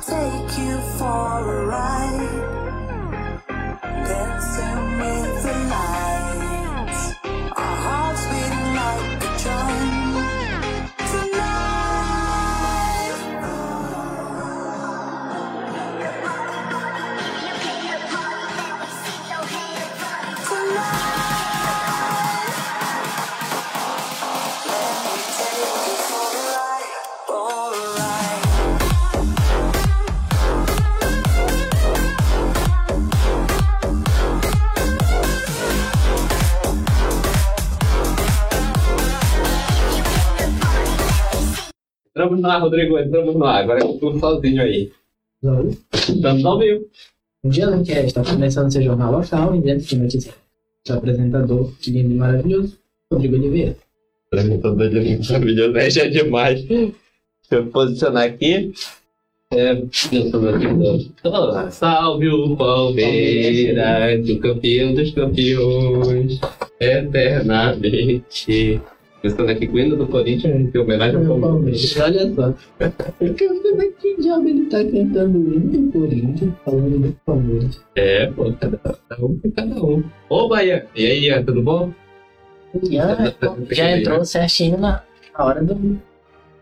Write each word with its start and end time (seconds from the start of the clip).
take 0.00 0.58
you 0.58 0.80
for 0.96 1.40
a 1.40 1.66
ride. 1.66 2.37
Entramos 42.18 42.40
no 42.40 42.50
ar, 42.50 42.60
Rodrigo, 42.60 42.98
entramos 42.98 43.36
no 43.36 43.44
ar. 43.44 43.62
Agora 43.62 43.78
eu 43.78 43.96
tô 43.96 44.18
sozinho 44.18 44.60
aí. 44.60 44.90
Estamos 45.92 46.44
ao 46.44 46.58
vivo. 46.58 46.84
Um 47.44 47.48
dia 47.48 47.70
não 47.70 47.84
quer 47.84 48.04
está 48.04 48.24
começando 48.24 48.72
seu 48.72 48.82
jornal 48.82 49.12
local 49.12 49.54
e 49.54 49.60
dentro 49.60 49.86
de 49.86 49.96
notícias. 49.96 50.34
Seu 50.84 50.96
apresentador, 50.96 51.72
lindo 51.86 52.12
e 52.12 52.16
maravilhoso, 52.16 52.76
Rodrigo 53.08 53.36
Oliveira. 53.36 53.76
Apresentador 54.26 54.90
de 54.90 55.28
maravilhoso, 55.28 55.78
é 55.78 55.90
já 55.90 56.08
demais. 56.08 56.64
Deixa 56.64 56.92
eu 57.52 57.66
posicionar 57.66 58.24
aqui. 58.24 58.72
É, 59.52 59.74
eu 59.74 59.88
sou 59.92 60.40
meu 60.40 61.70
salve 61.70 62.28
o 62.30 62.56
Palmeiras, 62.56 64.28
o 64.28 64.40
campeão 64.40 64.92
dos 64.92 65.12
campeões, 65.12 66.40
eternamente. 66.80 68.82
Começando 69.20 69.50
aqui 69.50 69.66
com 69.66 69.74
o 69.74 69.78
hino 69.80 69.96
do 69.96 70.06
Corinthians, 70.06 70.72
em 70.72 70.78
homenagem 70.78 71.26
ao 71.26 71.40
Palmeiras. 71.40 71.96
Olha 71.98 72.34
só. 72.34 72.54
Cantando 72.78 73.92
que 73.98 74.16
diabo 74.20 74.48
ele 74.48 74.66
tá 74.66 74.84
cantando 74.84 75.38
o 75.38 75.54
hino 75.54 75.82
do 75.82 75.92
Corinthians, 75.92 76.52
falando 76.64 76.98
do 77.00 77.12
Palmeiras. 77.26 77.84
É, 77.96 78.26
pô, 78.28 78.52
cada, 78.52 78.78
um 79.18 79.38
com 79.38 79.50
cada 79.50 79.84
um. 79.84 80.04
Ô, 80.28 80.48
Bahia, 80.48 80.86
e 80.94 81.04
aí, 81.04 81.24
Ian, 81.24 81.44
tudo 81.44 81.62
bom? 81.62 81.92
Já, 82.84 83.34
já 83.72 83.98
entrou 83.98 84.24
certinho 84.24 84.78
na, 84.78 85.02
na 85.36 85.44
hora 85.44 85.64
do. 85.64 85.98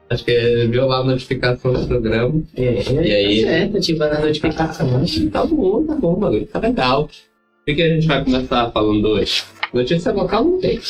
Acho 0.09 0.25
que 0.25 0.67
viu 0.69 0.87
lá 0.87 1.01
a 1.01 1.05
notificação 1.05 1.75
do 1.75 1.87
programa. 1.87 2.43
É, 2.57 2.81
E 2.91 3.12
aí? 3.12 3.43
Tá 3.43 3.51
certo, 3.51 3.77
ativando 3.77 4.15
a 4.15 4.21
notificação. 4.21 5.05
Tá 5.31 5.45
bom, 5.45 5.84
tá 5.84 5.95
bom, 5.95 6.15
bagulho, 6.15 6.47
tá 6.47 6.59
legal. 6.61 7.03
O 7.05 7.65
que, 7.67 7.75
que 7.75 7.83
a 7.83 7.89
gente 7.89 8.07
vai 8.07 8.25
começar 8.25 8.71
falando 8.71 9.09
hoje? 9.09 9.45
Notícia 9.75 10.12
local 10.12 10.45
não 10.45 10.59
tem. 10.59 10.81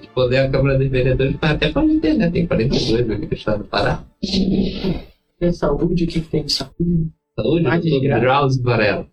Se 0.00 0.08
poder 0.08 0.38
a 0.38 0.50
Câmara 0.50 0.78
dos 0.78 0.88
Vereadores, 0.88 1.36
mas 1.40 1.50
até 1.52 1.70
pode 1.70 2.00
ter, 2.00 2.14
né? 2.14 2.30
Tem 2.30 2.46
42 2.46 3.10
aqui 3.10 3.26
no 3.26 3.32
estado 3.32 3.62
do 3.62 3.68
Pará. 3.68 4.04
Tem 5.38 5.52
saúde, 5.52 6.04
o 6.04 6.06
que, 6.06 6.20
tem 6.20 6.44
de 6.44 6.52
saúde? 6.52 7.10
Saúde, 7.38 7.80
de 7.80 7.90
doutor. 7.90 8.20
Drauzio 8.20 8.62
Varela. 8.62 9.06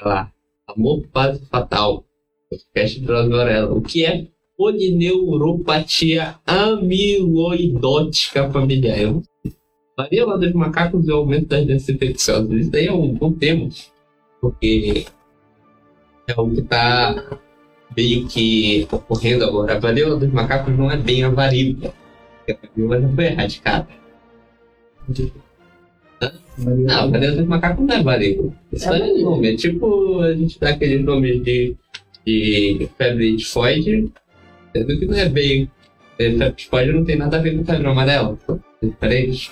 Olha 0.00 0.08
lá. 0.08 0.32
Amor, 0.68 1.06
paz 1.12 1.40
e 1.40 1.46
fatal. 1.46 2.04
Podcast 2.50 3.00
Drauzio 3.00 3.36
Varela. 3.36 3.74
O 3.74 3.80
que 3.80 4.04
é 4.04 4.26
polineuropatia 4.56 6.36
amiloidótica 6.46 8.50
familiar? 8.50 8.98
Eu 8.98 9.12
não 9.12 9.22
sei. 9.22 9.52
Varíola 9.96 10.38
dos 10.38 10.52
macacos 10.52 11.06
e 11.06 11.12
o 11.12 11.16
aumento 11.16 11.48
das 11.48 11.66
doenças 11.66 11.88
infecciosas. 11.88 12.50
Isso 12.50 12.70
daí 12.70 12.86
é 12.86 12.92
um 12.92 13.14
bom 13.14 13.32
tema. 13.32 13.68
Porque 14.40 15.04
é 16.26 16.40
o 16.40 16.50
que 16.50 16.60
está 16.60 17.40
meio 17.96 18.26
que 18.28 18.86
ocorrendo 18.90 19.44
agora. 19.44 19.76
A 19.76 19.80
varíola 19.80 20.16
dos 20.16 20.32
macacos 20.32 20.76
não 20.76 20.90
é 20.90 20.96
bem 20.96 21.22
a 21.24 21.30
varíola. 21.30 21.92
A 22.48 22.54
varíola 22.66 23.00
já 23.00 23.08
foi 23.08 23.24
erradicada. 23.26 23.88
Não, 26.58 27.00
a 27.00 27.06
varíola 27.06 27.36
dos 27.36 27.46
macacos 27.46 27.84
não 27.86 27.94
é 27.94 28.02
varíola. 28.02 28.52
Isso 28.72 28.92
É 28.92 28.98
é, 28.98 29.22
nome. 29.22 29.52
É 29.52 29.56
tipo 29.56 30.20
a 30.20 30.34
gente 30.34 30.58
dá 30.60 30.70
aqueles 30.70 31.04
nomes 31.04 31.42
de, 31.42 31.74
de 32.26 32.88
febre 32.98 33.36
tifoide, 33.36 34.10
sendo 34.72 34.98
que 34.98 35.06
não 35.06 35.18
é 35.18 35.28
bem. 35.28 35.70
é, 36.18 36.30
Febre 36.30 36.52
tifoide 36.52 36.92
não 36.92 37.04
tem 37.04 37.16
nada 37.16 37.38
a 37.38 37.40
ver 37.40 37.56
com 37.56 37.64
febre 37.64 37.86
amarela. 37.86 38.38
São 38.46 38.60
diferentes. 38.82 39.50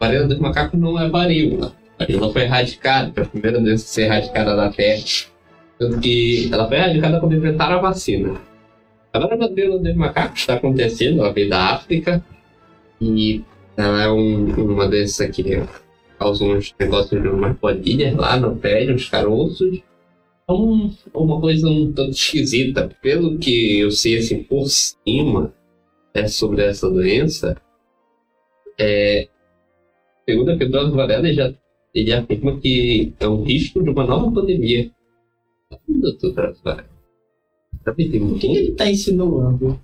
Varíola 0.00 0.28
dos 0.28 0.38
macacos 0.38 0.78
não 0.78 0.98
é 0.98 1.08
varíola. 1.08 1.74
A 1.98 2.04
varíola 2.04 2.32
foi 2.32 2.42
erradicada, 2.42 3.12
foi 3.12 3.22
a 3.24 3.26
primeira 3.26 3.60
doença 3.60 3.84
a 3.84 3.88
ser 3.88 4.02
erradicada 4.02 4.54
da 4.56 4.70
Terra. 4.70 5.02
Que 6.00 6.50
ela 6.52 6.66
foi 6.66 6.76
erradicada 6.76 7.20
quando 7.20 7.36
inventaram 7.36 7.76
a 7.76 7.80
vacina. 7.80 8.40
Agora 9.12 9.34
a 9.34 9.38
varíola 9.38 9.78
dos 9.78 9.94
macacos 9.94 10.40
está 10.40 10.54
acontecendo, 10.54 11.20
ela 11.20 11.32
veio 11.32 11.48
da 11.48 11.74
África. 11.74 12.22
E 13.00 13.42
ela 13.76 14.02
é 14.02 14.10
um, 14.10 14.72
uma 14.72 14.88
doença 14.88 15.28
que 15.28 15.62
causa 16.18 16.44
uns 16.44 16.74
negócios 16.78 17.22
de 17.22 17.28
umas 17.28 17.56
bolinhas 17.56 18.14
lá 18.16 18.38
no 18.38 18.56
pé, 18.56 18.92
uns 18.92 19.08
caroços. 19.08 19.80
É 20.48 20.52
um, 20.52 20.92
uma 21.14 21.40
coisa 21.40 21.68
um 21.68 21.92
tanto 21.92 22.10
esquisita. 22.10 22.90
Pelo 23.00 23.38
que 23.38 23.78
eu 23.78 23.90
sei 23.90 24.18
assim 24.18 24.42
por 24.42 24.66
cima 24.66 25.54
é, 26.12 26.26
sobre 26.26 26.64
essa 26.64 26.90
doença, 26.90 27.56
é, 28.78 29.28
segundo 30.28 30.50
a 30.50 30.56
Pedrosa 30.56 30.90
Varela, 30.90 31.26
ele, 31.26 31.34
já, 31.34 31.52
ele 31.94 32.12
afirma 32.12 32.58
que 32.58 33.12
é 33.18 33.28
um 33.28 33.42
risco 33.42 33.82
de 33.82 33.90
uma 33.90 34.04
nova 34.04 34.30
pandemia. 34.30 34.90
Doutor 35.88 36.32
Varela. 36.32 36.84
Tá 37.84 37.94
me 37.96 38.18
O 38.18 38.38
que, 38.38 38.46
ele 38.46 38.72
tá 38.72 38.90
insinuando? 38.90 39.80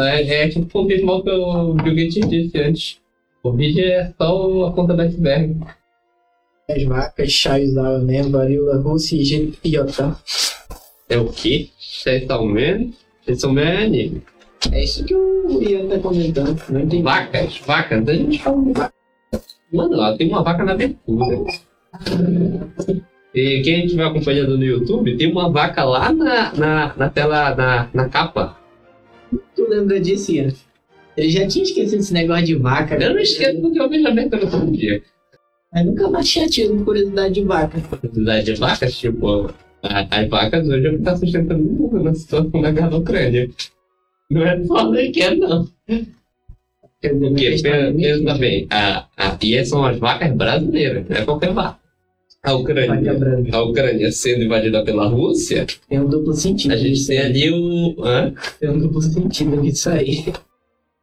É, 0.00 0.44
é 0.44 0.48
tipo 0.48 0.66
confirmar 0.66 1.16
o 1.16 1.22
que 1.22 1.30
o 1.30 1.74
Bill 1.74 1.94
Gates 1.94 2.28
disse 2.28 2.58
antes. 2.58 3.00
O 3.42 3.52
vídeo 3.52 3.84
é 3.84 4.12
só 4.16 4.66
a 4.66 4.72
ponta 4.72 4.94
do 4.94 5.02
iceberg. 5.02 5.60
As 6.70 6.82
vacas, 6.84 7.30
chás 7.30 7.74
da 7.74 7.98
né, 7.98 8.22
varíola 8.22 8.80
russa 8.80 9.16
e 9.16 9.24
genipiota. 9.24 10.16
É 11.08 11.18
o 11.18 11.28
quê? 11.30 11.68
Essencialmente, 11.78 12.96
essencialmente 13.26 14.22
É 14.70 14.84
isso 14.84 15.04
que 15.04 15.14
o 15.14 15.62
Ian 15.62 15.88
tá 15.88 15.98
comentando. 15.98 16.62
Não 16.70 16.80
entendi. 16.80 17.02
vacas, 17.02 17.58
vacas, 17.66 18.08
a 18.08 18.14
gente 18.14 18.38
fala 18.38 18.62
de 18.64 18.72
vaca. 18.72 18.94
Mano, 19.72 19.96
lá 19.96 20.16
tem 20.16 20.28
uma 20.28 20.42
vaca 20.42 20.64
na 20.64 20.72
abertura. 20.72 21.44
E 23.34 23.62
quem 23.62 23.84
estiver 23.86 24.04
acompanhando 24.04 24.58
no 24.58 24.64
YouTube, 24.64 25.16
tem 25.16 25.32
uma 25.32 25.50
vaca 25.50 25.84
lá 25.84 26.12
na, 26.12 26.52
na, 26.52 26.94
na 26.96 27.08
tela, 27.08 27.54
na, 27.54 27.88
na 27.92 28.08
capa. 28.08 28.58
Tu 29.56 29.68
lembra 29.68 29.98
disso, 29.98 30.32
Ian? 30.32 30.52
Ele 31.16 31.30
já 31.30 31.46
tinha 31.46 31.64
esquecido 31.64 32.00
esse 32.00 32.12
negócio 32.12 32.44
de 32.44 32.54
vaca. 32.56 32.94
Eu 32.94 33.14
não 33.14 33.20
esqueço 33.20 33.60
porque 33.60 33.80
eu 33.80 33.88
vejo 33.88 34.06
a 34.06 34.10
abertura 34.10 34.46
todo 34.46 34.70
dia. 34.70 35.02
Mas 35.72 35.86
nunca 35.86 36.10
mais 36.10 36.28
tinha 36.28 36.46
tido 36.46 36.84
curiosidade 36.84 37.34
de 37.34 37.42
vaca. 37.42 37.80
quantidade 37.80 38.44
de 38.44 38.54
vacas, 38.54 38.98
tipo, 38.98 39.50
as 39.82 40.28
vacas 40.28 40.68
hoje 40.68 40.86
é 40.86 40.90
que 40.90 40.96
está 40.96 41.16
sustentando 41.16 41.62
o 41.62 41.72
mundo 41.72 42.02
na 42.02 42.14
situação 42.14 42.60
da 42.60 42.70
guerra 42.70 42.90
da 42.90 42.96
Ucrânia. 42.98 43.50
Não 44.30 44.46
é 44.46 44.62
só 44.64 44.90
da 44.90 45.06
guerra, 45.06 45.34
não. 45.36 45.68
Porque, 47.00 47.56
pensa 47.62 48.34
bem, 48.38 48.66
a, 48.70 49.06
a, 49.16 49.38
e 49.42 49.64
são 49.64 49.84
as 49.84 49.98
vacas 49.98 50.32
brasileiras, 50.32 51.04
não 51.08 51.16
é 51.16 51.24
qualquer 51.24 51.52
vaca. 51.52 51.81
A 52.44 52.54
Ucrânia, 52.54 53.12
a 53.52 53.62
Ucrânia 53.62 54.10
sendo 54.10 54.42
invadida 54.42 54.84
pela 54.84 55.06
Rússia, 55.06 55.64
Tem 55.88 56.00
um 56.00 56.08
duplo 56.08 56.34
sentido. 56.34 56.72
a 56.72 56.76
gente 56.76 57.06
tem 57.06 57.18
ali 57.20 57.50
o. 57.52 58.02
hã? 58.04 58.34
Tem 58.58 58.68
um 58.68 58.78
duplo 58.80 59.00
sentido 59.00 59.60
nisso 59.60 59.88
aí. 59.88 60.24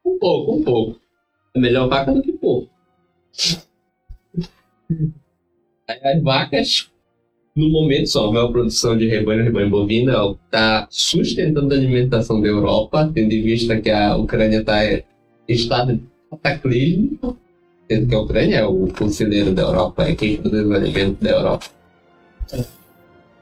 Um 0.06 0.20
pouco, 0.20 0.56
um 0.56 0.64
pouco. 0.64 1.00
É 1.56 1.60
melhor 1.60 1.88
vaca 1.88 2.12
do 2.14 2.22
que 2.22 2.34
pouco. 2.34 2.70
Aí 5.88 6.00
As 6.04 6.22
vacas, 6.22 6.92
no 7.56 7.70
momento, 7.70 8.08
só 8.08 8.28
a 8.28 8.34
maior 8.34 8.52
produção 8.52 8.98
de 8.98 9.08
rebanho, 9.08 9.44
rebanho 9.44 9.70
bovino, 9.70 10.12
é 10.12 10.32
está 10.46 10.88
sustentando 10.90 11.74
a 11.74 11.78
alimentação 11.78 12.42
da 12.42 12.50
Europa, 12.50 13.10
tendo 13.14 13.32
em 13.32 13.42
vista 13.42 13.80
que 13.80 13.90
a 13.90 14.18
Ucrânia 14.18 14.60
está 14.60 14.86
em 14.86 15.04
estado 15.48 15.94
de 15.96 16.04
cataclismo, 16.30 17.38
sendo 17.90 18.08
que 18.08 18.16
a 18.16 18.20
Ucrânia 18.20 18.56
é 18.58 18.66
o 18.66 18.88
conselheiro 18.88 19.52
da 19.52 19.64
Europa, 19.64 20.04
é 20.04 20.16
quem 20.16 20.38
produz 20.38 20.68
o 20.68 20.74
alimento 20.74 21.24
da 21.24 21.32
Europa. 21.32 21.66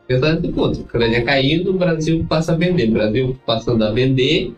Pensando 0.08 0.42
nesse 0.42 0.54
ponto, 0.54 0.80
a 0.80 0.84
Ucrânia 0.84 1.26
caindo, 1.26 1.72
o 1.72 1.78
Brasil 1.78 2.26
passa 2.30 2.54
a 2.54 2.56
vender. 2.56 2.90
O 2.90 2.94
Brasil 2.94 3.38
passando 3.46 3.84
a 3.84 3.92
vender, 3.92 4.54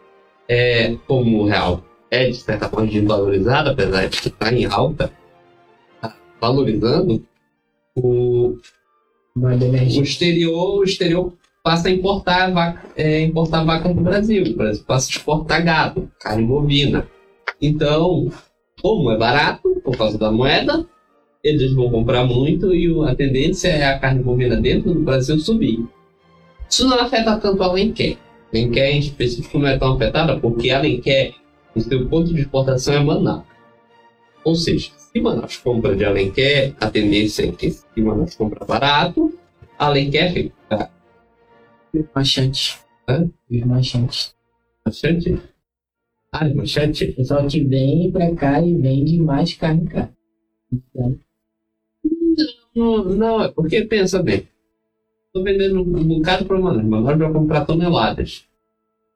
é, 0.48 0.96
como 1.08 1.40
o 1.40 1.46
real 1.48 1.84
é 2.12 2.30
de 2.30 2.36
certa 2.36 2.70
forma 2.70 2.88
desvalorizado, 2.88 3.72
apesar 3.72 4.08
de 4.08 4.16
estar 4.16 4.54
em 4.54 4.66
alta, 4.66 5.12
tá 6.00 6.16
valorizando, 6.40 7.24
o, 7.96 8.58
o 9.36 10.02
exterior, 10.02 10.80
o 10.80 10.84
exterior 10.84 11.34
passa 11.64 11.88
a 11.88 11.92
importar 11.92 12.52
vaca, 12.52 12.88
é, 12.96 13.22
importar 13.22 13.64
vaca 13.64 13.92
do 13.92 14.02
Brasil. 14.02 14.44
O 14.44 14.56
Brasil 14.56 14.84
passa 14.86 15.08
a 15.08 15.12
exportar 15.12 15.64
gado, 15.64 16.12
carne 16.20 16.46
bovina. 16.46 17.08
Então, 17.62 18.32
Como 18.82 19.12
é 19.12 19.18
barato, 19.18 19.82
por 19.84 19.98
causa 19.98 20.18
da 20.18 20.32
moeda, 20.32 20.86
eles 21.44 21.74
vão 21.74 21.90
comprar 21.90 22.26
muito 22.26 22.74
e 22.74 22.88
a 23.08 23.16
tendência 23.16 23.70
é 23.70 23.86
a 23.86 24.00
carne 24.00 24.24
bovina 24.24 24.56
dentro 24.56 24.94
do 24.94 25.02
Brasil 25.02 25.40
subir. 25.40 25.86
Isso 26.70 26.88
não 26.88 27.00
afeta 27.00 27.38
tanto 27.38 27.62
a 27.64 27.68
Alenquer. 27.68 28.18
Alenquer 28.54 28.92
em 28.92 29.00
específico 29.00 29.60
não 29.60 29.68
é 29.68 29.78
tão 29.78 29.94
afetada 29.94 30.40
porque 30.40 30.70
a 30.70 30.78
Alenquer, 30.78 31.36
o 31.76 31.82
seu 31.82 32.08
ponto 32.08 32.34
de 32.34 32.42
exportação 32.42 32.94
é 32.94 33.00
Manaus. 33.00 33.44
Ou 34.44 34.56
seja, 34.56 34.92
se 34.98 35.20
Manaus 35.20 35.58
compra 35.58 35.96
de 35.96 36.06
Alenquer, 36.06 36.74
a 36.80 36.90
tendência 36.90 37.48
é 37.48 37.52
que 37.52 37.72
se 37.72 37.86
Manaus 37.98 38.36
compra 38.36 38.66
barato, 38.66 39.34
Alenquer 39.78 40.34
fica 40.34 40.90
Machante. 42.14 42.78
Hã? 43.08 43.30
Os 43.50 43.66
machantes. 43.66 44.36
Ah, 46.32 46.48
manchete? 46.48 47.12
Pessoal 47.14 47.48
que 47.48 47.64
vem 47.64 48.12
pra 48.12 48.34
cá 48.36 48.62
e 48.62 48.76
vende 48.76 49.20
mais 49.20 49.54
carne 49.54 49.88
cá. 49.88 50.10
Então, 50.72 51.18
Não, 52.76 53.04
não, 53.04 53.42
é 53.42 53.52
porque 53.52 53.84
pensa 53.86 54.22
bem. 54.22 54.48
Tô 55.34 55.44
vendendo 55.44 55.82
um 55.82 56.08
bocado 56.08 56.46
para 56.46 56.60
Manaus, 56.60 56.86
mas 56.86 57.00
agora 57.00 57.18
vai 57.18 57.34
comprar 57.34 57.66
toneladas. 57.66 58.46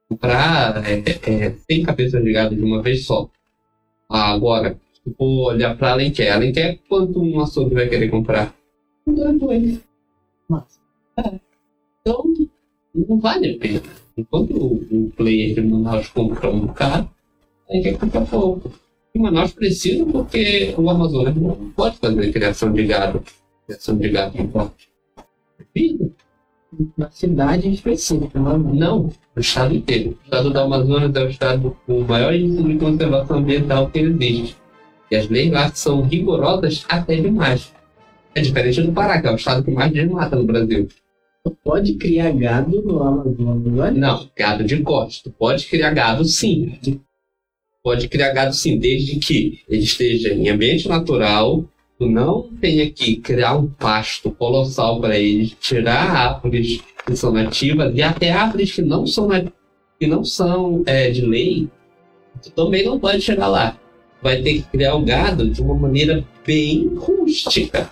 Comprar 0.09 0.83
é, 0.89 1.03
é, 1.45 1.51
100 1.51 1.83
cabeças 1.83 2.23
de 2.23 2.31
gado 2.31 2.55
de 2.55 2.61
uma 2.61 2.81
vez 2.81 3.05
só. 3.05 3.29
Ah, 4.09 4.31
agora, 4.31 4.79
se 5.03 5.13
for 5.13 5.53
olhar 5.53 5.77
para 5.77 5.91
Alenquer, 5.91 6.33
Alenquer, 6.33 6.79
quanto 6.89 7.21
um 7.21 7.39
açougue 7.39 7.75
vai 7.75 7.87
querer 7.87 8.09
comprar? 8.09 8.55
Dois, 9.05 9.39
dois. 9.39 9.81
Massa. 10.49 10.79
Então, 12.01 12.23
não 12.93 13.19
vale 13.19 13.55
a 13.55 13.59
pena. 13.59 14.02
Enquanto 14.17 14.55
o, 14.55 15.11
player 15.15 15.55
de 15.55 15.61
Manaus 15.61 16.07
compra 16.09 16.49
um 16.49 16.67
bocado, 16.67 17.09
aí 17.69 17.81
quer 17.81 17.97
comprar 17.97 18.25
pouco. 18.25 18.71
E 19.13 19.19
Manaus 19.19 19.51
precisa 19.53 20.05
porque 20.05 20.73
o 20.77 20.89
Amazonas 20.89 21.35
não 21.35 21.55
pode 21.75 21.97
fazer 21.97 22.31
criação 22.31 22.71
de 22.71 22.85
gado. 22.85 23.23
Criação 23.65 23.97
de 23.97 24.09
gado 24.09 24.47
porte. 24.49 24.89
Precisa. 25.57 26.11
na 26.97 27.09
cidade 27.09 27.71
específica, 27.71 28.39
não 28.39 28.55
é? 28.55 28.57
Não, 28.57 29.11
o 29.35 29.39
estado 29.39 29.75
inteiro. 29.75 30.11
O 30.11 30.23
estado 30.23 30.49
do 30.51 30.59
Amazonas 30.59 31.15
é 31.15 31.23
o 31.23 31.29
estado 31.29 31.77
com 31.85 31.99
o 31.99 32.07
maior 32.07 32.33
índice 32.33 32.63
de 32.63 32.77
conservação 32.77 33.37
ambiental 33.37 33.89
que 33.89 33.99
existe. 33.99 34.57
E 35.09 35.15
as 35.15 35.27
leis 35.27 35.51
lá 35.51 35.71
são 35.73 36.01
rigorosas 36.01 36.85
até 36.87 37.15
demais. 37.15 37.73
É 38.35 38.41
diferente 38.41 38.81
do 38.81 38.91
Pará, 38.91 39.21
que 39.21 39.27
é 39.27 39.31
o 39.31 39.35
estado 39.35 39.63
que 39.63 39.71
mais 39.71 39.91
desmata 39.91 40.35
no 40.35 40.43
Brasil. 40.43 40.87
Tu 41.45 41.51
pode 41.61 41.95
criar 41.95 42.31
gado 42.31 42.81
no 42.81 43.03
Amazonas, 43.03 43.97
não 43.97 44.29
gado 44.33 44.63
de 44.63 44.81
corte. 44.81 45.23
Tu 45.23 45.29
pode 45.29 45.67
criar 45.67 45.91
gado 45.91 46.23
sim. 46.23 46.79
Pode 47.83 48.07
criar 48.07 48.31
gado 48.31 48.53
sim, 48.53 48.79
desde 48.79 49.19
que 49.19 49.59
ele 49.67 49.83
esteja 49.83 50.33
em 50.33 50.47
ambiente 50.47 50.87
natural, 50.87 51.65
tu 51.99 52.07
não 52.07 52.49
tenha 52.61 52.89
que 52.89 53.17
criar 53.17 53.57
um 53.57 53.67
pasto 53.67 54.31
colossal 54.31 55.01
para 55.01 55.19
eles, 55.19 55.53
tirar 55.59 56.15
árvores 56.15 56.81
que 57.05 57.13
são 57.13 57.33
nativas 57.33 57.93
e 57.93 58.01
até 58.01 58.31
árvores 58.31 58.71
que 58.71 58.81
não 58.81 59.05
são, 59.05 59.27
que 59.99 60.07
não 60.07 60.23
são 60.23 60.81
é, 60.85 61.11
de 61.11 61.25
lei, 61.25 61.67
tu 62.41 62.51
também 62.51 62.85
não 62.85 62.97
pode 62.97 63.21
chegar 63.21 63.49
lá. 63.49 63.77
Vai 64.21 64.41
ter 64.41 64.53
que 64.53 64.69
criar 64.69 64.95
o 64.95 65.03
gado 65.03 65.49
de 65.49 65.61
uma 65.61 65.75
maneira 65.75 66.25
bem 66.45 66.87
rústica. 66.95 67.91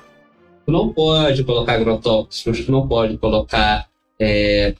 Tu 0.65 0.71
não 0.71 0.93
pode 0.93 1.43
colocar 1.43 1.73
agrotóxicos, 1.73 2.65
tu 2.65 2.71
não 2.71 2.87
pode 2.87 3.17
colocar 3.17 3.87
é, 4.19 4.75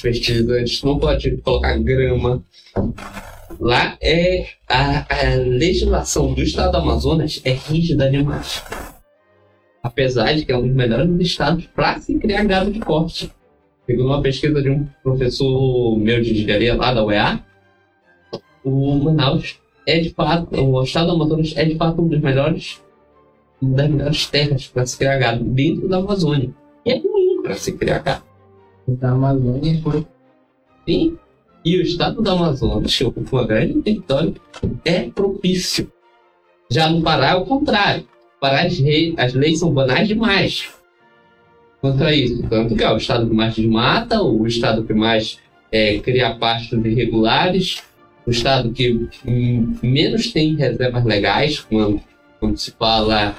fertilizantes, 0.00 0.80
tu 0.80 0.86
não 0.86 0.98
pode 0.98 1.36
colocar 1.38 1.78
grama. 1.78 2.42
Lá 3.60 3.96
é 4.02 4.46
a, 4.68 5.06
a 5.08 5.34
legislação 5.36 6.34
do 6.34 6.42
estado 6.42 6.72
do 6.72 6.78
Amazonas 6.78 7.40
é 7.44 7.52
rígida 7.52 8.10
demais. 8.10 8.62
Apesar 9.82 10.34
de 10.34 10.44
que 10.44 10.52
é 10.52 10.56
um 10.56 10.66
dos 10.66 10.74
melhores 10.74 11.10
estados 11.20 11.66
para 11.66 11.98
se 12.00 12.18
criar 12.18 12.44
gado 12.44 12.72
de 12.72 12.80
corte. 12.80 13.30
Segundo 13.86 14.06
uma 14.06 14.22
pesquisa 14.22 14.62
de 14.62 14.70
um 14.70 14.86
professor 15.02 15.98
meu 15.98 16.22
de 16.22 16.32
engenharia 16.32 16.74
lá 16.74 16.94
da 16.94 17.04
UEA, 17.04 17.44
o 18.64 18.96
Manaus 18.96 19.60
é 19.86 19.98
de 19.98 20.10
fato, 20.10 20.54
o 20.54 20.82
estado 20.82 21.06
do 21.06 21.12
Amazonas 21.12 21.52
é 21.56 21.64
de 21.64 21.76
fato 21.76 22.00
um 22.00 22.08
dos 22.08 22.20
melhores, 22.20 22.80
das 23.62 23.88
melhores 23.88 24.26
terras 24.26 24.66
para 24.66 24.84
se 24.86 24.98
criar 24.98 25.18
gado 25.18 25.44
dentro 25.44 25.88
da 25.88 25.98
Amazônia. 25.98 26.50
E 26.84 26.90
é 26.92 26.98
ruim 26.98 27.42
para 27.42 27.54
se 27.54 27.72
criar 27.72 28.00
gado. 28.00 28.24
Da 28.88 29.10
Amazônia 29.10 29.80
foi 29.82 30.06
Sim. 30.86 31.16
E 31.64 31.78
o 31.78 31.82
estado 31.82 32.20
do 32.20 32.28
Amazonas, 32.28 32.96
que 32.96 33.04
ocupa 33.04 33.36
uma 33.36 33.46
grande 33.46 33.80
território, 33.82 34.34
é 34.84 35.02
propício. 35.08 35.90
Já 36.68 36.90
no 36.90 37.02
Pará 37.02 37.30
é 37.30 37.34
o 37.36 37.44
contrário. 37.46 38.02
No 38.02 38.40
Pará 38.40 38.62
as, 38.62 38.76
rei- 38.78 39.14
as 39.16 39.32
leis 39.32 39.60
são 39.60 39.72
banais 39.72 40.08
demais. 40.08 40.68
Contra 41.80 42.12
isso. 42.12 42.42
Tanto 42.48 42.74
que 42.74 42.82
é 42.82 42.92
o 42.92 42.96
estado 42.96 43.28
que 43.28 43.34
mais 43.34 43.54
desmata, 43.54 44.20
o 44.22 44.44
estado 44.44 44.82
que 44.82 44.92
mais 44.92 45.38
é, 45.70 45.98
cria 45.98 46.34
pastos 46.34 46.84
irregulares, 46.84 47.80
o 48.26 48.30
estado 48.30 48.72
que 48.72 49.08
hum, 49.24 49.76
menos 49.82 50.32
tem 50.32 50.56
reservas 50.56 51.04
legais 51.04 51.60
quando, 51.60 52.00
quando 52.40 52.56
se 52.56 52.72
fala 52.72 53.36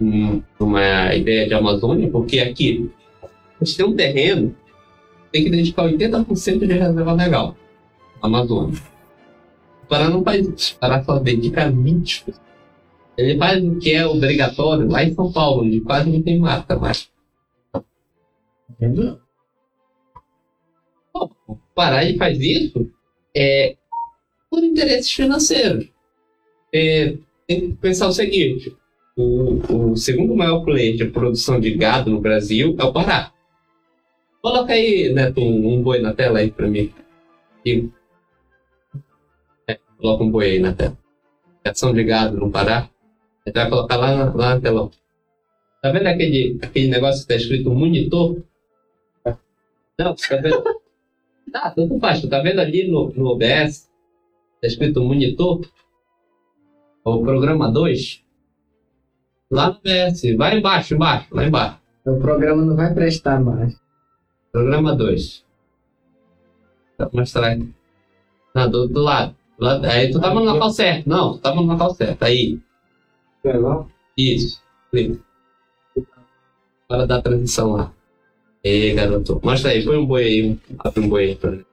numa 0.00 1.14
ideia 1.14 1.46
de 1.46 1.54
Amazônia, 1.54 2.10
porque 2.10 2.38
aqui 2.38 2.90
a 3.60 3.64
gente 3.64 3.76
tem 3.76 3.86
um 3.86 3.96
terreno 3.96 4.54
tem 5.32 5.44
que 5.44 5.50
dedicar 5.50 5.84
80% 5.84 6.66
de 6.66 6.72
reserva 6.72 7.12
legal. 7.12 7.56
Amazônia. 8.22 8.80
O 9.84 9.86
Pará 9.86 10.08
não 10.08 10.22
faz 10.22 10.46
isso. 10.46 10.76
O 10.76 10.78
Pará 10.78 11.04
só 11.04 11.18
dedica 11.18 11.70
20%. 11.70 12.34
Ele 13.16 13.36
faz 13.36 13.62
o 13.62 13.78
que 13.78 13.92
é 13.92 14.06
obrigatório 14.06 14.88
lá 14.88 15.02
em 15.02 15.12
São 15.12 15.32
Paulo, 15.32 15.64
onde 15.64 15.80
quase 15.80 16.10
não 16.10 16.22
tem 16.22 16.38
mata, 16.38 16.78
mas 16.78 17.10
vendo? 18.78 19.20
o 21.12 21.56
Pará 21.74 22.04
ele 22.04 22.16
faz 22.16 22.38
isso 22.38 22.88
é, 23.36 23.76
por 24.48 24.62
interesses 24.62 25.10
financeiros. 25.10 25.90
É, 26.72 27.16
tem 27.46 27.60
que 27.60 27.72
pensar 27.76 28.06
o 28.06 28.12
seguinte: 28.12 28.76
o, 29.18 29.90
o 29.90 29.96
segundo 29.96 30.34
maior 30.34 30.64
player 30.64 30.96
de 30.96 31.06
produção 31.06 31.58
de 31.60 31.74
gado 31.74 32.10
no 32.10 32.20
Brasil 32.20 32.76
é 32.78 32.84
o 32.84 32.92
Pará. 32.92 33.32
Coloca 34.40 34.72
aí, 34.72 35.12
Neto, 35.12 35.40
um, 35.40 35.74
um 35.74 35.82
boi 35.82 36.00
na 36.00 36.14
tela 36.14 36.38
aí 36.38 36.50
pra 36.50 36.68
mim. 36.68 36.92
E, 37.66 37.88
é, 39.66 39.78
coloca 39.98 40.24
um 40.24 40.30
boi 40.30 40.52
aí 40.52 40.58
na 40.60 40.72
tela. 40.72 40.96
Criação 41.62 41.92
de 41.92 42.04
gado 42.04 42.36
no 42.36 42.50
Pará. 42.50 42.88
A 43.44 43.48
gente 43.50 43.54
vai 43.56 43.68
colocar 43.68 43.96
lá, 43.96 44.14
na- 44.16 44.34
lá 44.34 44.54
na 44.54 44.60
telão. 44.60 44.90
Tá 45.82 45.90
vendo 45.90 46.06
aquele, 46.06 46.58
aquele 46.62 46.88
negócio 46.88 47.22
que 47.22 47.28
tá 47.28 47.34
escrito 47.36 47.70
monitor? 47.70 48.42
Não, 49.98 50.14
tá 50.14 50.36
vendo? 50.36 50.62
Tá, 51.50 51.70
tanto 51.70 51.98
faz. 51.98 52.20
Tu 52.20 52.28
tá 52.28 52.40
vendo 52.42 52.60
ali 52.60 52.86
no, 52.86 53.08
no 53.14 53.28
OBS? 53.30 53.88
Tá 54.60 54.66
escrito 54.68 55.02
monitor? 55.02 55.66
O 57.02 57.22
programa 57.22 57.72
2? 57.72 58.22
Lá 59.50 59.70
no 59.70 59.76
OBS. 59.76 60.36
Vai 60.36 60.58
embaixo, 60.58 60.94
embaixo, 60.94 61.34
lá 61.34 61.44
embaixo. 61.46 61.78
O 62.04 62.18
programa 62.18 62.64
não 62.64 62.76
vai 62.76 62.92
prestar 62.92 63.40
mais. 63.40 63.78
Programa 64.52 64.94
2. 64.94 65.44
Vou 66.98 67.10
mostrar 67.12 67.48
aí. 67.48 67.68
Não, 68.54 68.70
do, 68.70 68.88
do 68.88 69.00
lado. 69.00 69.34
Do 69.58 69.64
lado. 69.64 69.84
Aí 69.86 70.10
tu 70.10 70.20
tava 70.20 70.34
no 70.34 70.52
local 70.52 70.70
certo. 70.70 71.08
Não, 71.08 71.34
tu 71.34 71.40
tava 71.40 71.56
no 71.56 71.72
local 71.72 71.94
certo. 71.94 72.22
Aí. 72.22 72.58
Isso. 74.16 74.62
Clica. 74.90 75.20
Hora 76.88 77.06
da 77.06 77.20
transição 77.20 77.72
lá. 77.72 77.92
Ei, 78.64 78.94
garoto. 78.94 79.40
Mostra 79.42 79.70
aí, 79.70 79.84
põe 79.84 79.96
um 79.96 80.06
boi 80.06 80.24
aí. 80.24 80.58
Abre 80.78 81.00
um 81.00 81.08
boi 81.08 81.24
aí 81.24 81.36
pra 81.36 81.50
mim. 81.52 81.64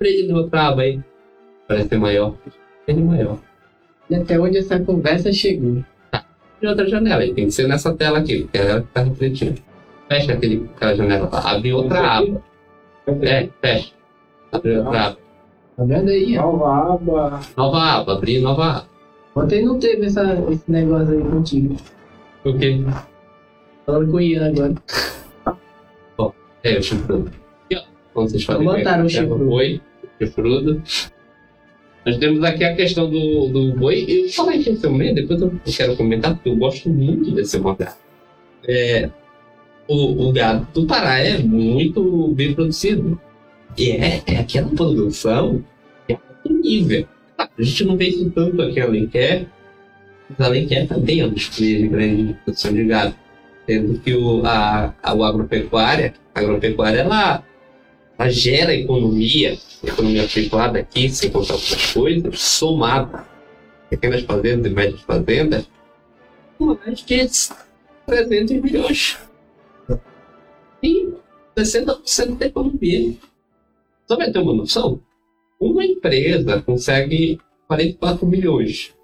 Ele 0.00 0.32
no 0.32 0.48
aba 0.52 0.82
aí. 0.82 1.00
Parece 1.68 1.88
ser 1.88 1.98
maior. 1.98 2.34
Ele 2.86 3.00
é 3.00 3.04
maior. 3.04 3.45
E 4.08 4.14
até 4.14 4.38
onde 4.38 4.58
essa 4.58 4.78
conversa 4.78 5.32
chegou? 5.32 5.84
De 6.60 6.66
outra 6.66 6.88
janela, 6.88 7.22
aí 7.22 7.34
tem 7.34 7.46
que 7.46 7.50
ser 7.50 7.68
nessa 7.68 7.92
tela 7.92 8.18
aqui, 8.18 8.48
que 8.50 8.58
é 8.58 8.70
ela 8.70 8.80
que 8.80 8.86
tá 8.88 9.02
refletindo. 9.02 9.60
Fecha 10.08 10.32
aquele, 10.32 10.70
aquela 10.74 10.94
janela 10.94 11.28
lá. 11.30 11.50
Abre 11.50 11.72
outra 11.72 12.18
aba. 12.18 12.42
É, 13.20 13.48
fecha. 13.60 13.92
Abre 14.52 14.78
outra 14.78 15.06
aba. 15.06 15.18
Tá 15.76 15.84
vendo 15.84 16.08
aí? 16.08 16.38
ó? 16.38 16.42
Nova 16.42 16.94
aba. 16.94 17.40
Nova 17.56 17.78
aba, 17.78 18.12
abrir 18.14 18.40
nova 18.40 18.64
aba. 18.64 18.88
Ontem 19.34 19.64
não 19.66 19.78
teve 19.78 20.06
essa, 20.06 20.22
esse 20.50 20.70
negócio 20.70 21.12
aí 21.12 21.22
contigo. 21.22 21.76
O 22.44 22.56
quê? 22.56 22.82
Falando 23.84 24.10
com 24.10 24.16
o 24.16 24.20
Ian 24.20 24.48
agora. 24.48 24.74
É, 26.62 26.78
o 26.78 26.82
chifrudo. 26.82 27.30
Aqui, 27.64 27.76
ó. 27.76 27.82
Como 28.14 28.28
vocês 28.28 28.44
fazem. 28.44 28.64
Botaram 28.64 29.04
o 29.04 29.08
chifrudo. 29.08 29.44
Boi, 29.44 29.80
chifrudo. 30.18 30.82
Nós 32.06 32.18
temos 32.18 32.44
aqui 32.44 32.62
a 32.62 32.76
questão 32.76 33.10
do, 33.10 33.48
do 33.48 33.74
boi. 33.74 34.06
Eu 34.08 34.30
falei 34.30 34.64
é 34.64 34.86
o 34.86 34.92
meu, 34.92 35.12
depois 35.12 35.42
eu 35.42 35.52
quero 35.76 35.96
comentar, 35.96 36.34
porque 36.34 36.48
eu 36.48 36.54
gosto 36.54 36.88
muito 36.88 37.32
desse 37.32 37.58
modelo. 37.58 37.90
É, 38.68 39.10
o, 39.88 40.28
o 40.28 40.32
gado 40.32 40.68
do 40.72 40.86
Pará 40.86 41.18
é 41.18 41.38
muito 41.38 42.28
bem 42.28 42.54
produzido. 42.54 43.20
E 43.76 43.90
é, 43.90 44.22
é 44.24 44.36
aquela 44.38 44.68
produção 44.68 45.64
que 46.06 46.12
é 46.12 46.16
alto 46.16 46.52
nível. 46.52 47.08
A 47.36 47.48
gente 47.58 47.84
não 47.84 47.96
vê 47.96 48.06
isso 48.06 48.30
tanto 48.30 48.62
aqui 48.62 48.78
em 48.78 48.82
Alenquer, 48.82 49.46
mas 50.28 50.46
Alenquer 50.46 50.86
também 50.86 51.20
é 51.20 51.26
um 51.26 51.30
dos 51.30 51.48
players 51.48 51.82
de 51.82 51.88
grande 51.88 52.36
produção 52.44 52.72
de 52.72 52.84
gado. 52.84 53.16
Sendo 53.66 53.98
que 53.98 54.14
o, 54.14 54.46
a, 54.46 54.94
a, 55.02 55.12
o 55.12 55.24
agropecuária, 55.24 56.14
a 56.32 56.38
agropecuária, 56.38 57.00
ela, 57.00 57.42
ela 58.18 58.30
gera 58.30 58.74
economia, 58.74 59.58
economia 59.84 60.26
privada 60.26 60.78
aqui, 60.78 61.08
sem 61.10 61.30
contar 61.30 61.54
outras 61.54 61.92
coisas, 61.92 62.40
somada. 62.40 63.26
Pequenas 63.90 64.22
fazendas 64.22 64.72
e 64.72 64.74
médias 64.74 65.00
fazendas, 65.02 65.68
mais 66.58 67.04
de 67.04 67.28
300 68.06 68.62
milhões. 68.62 69.18
E 70.82 71.12
60% 71.56 72.38
da 72.38 72.46
economia. 72.46 73.14
Só 74.06 74.16
vai 74.16 74.30
ter 74.30 74.38
uma 74.38 74.54
noção? 74.54 75.00
Uma 75.58 75.84
empresa 75.84 76.62
consegue 76.62 77.38
44 77.66 78.26
milhões. 78.26 78.94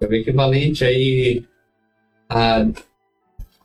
É 0.00 0.06
o 0.06 0.14
equivalente 0.14 0.84
aí 0.84 1.44
a 2.28 2.66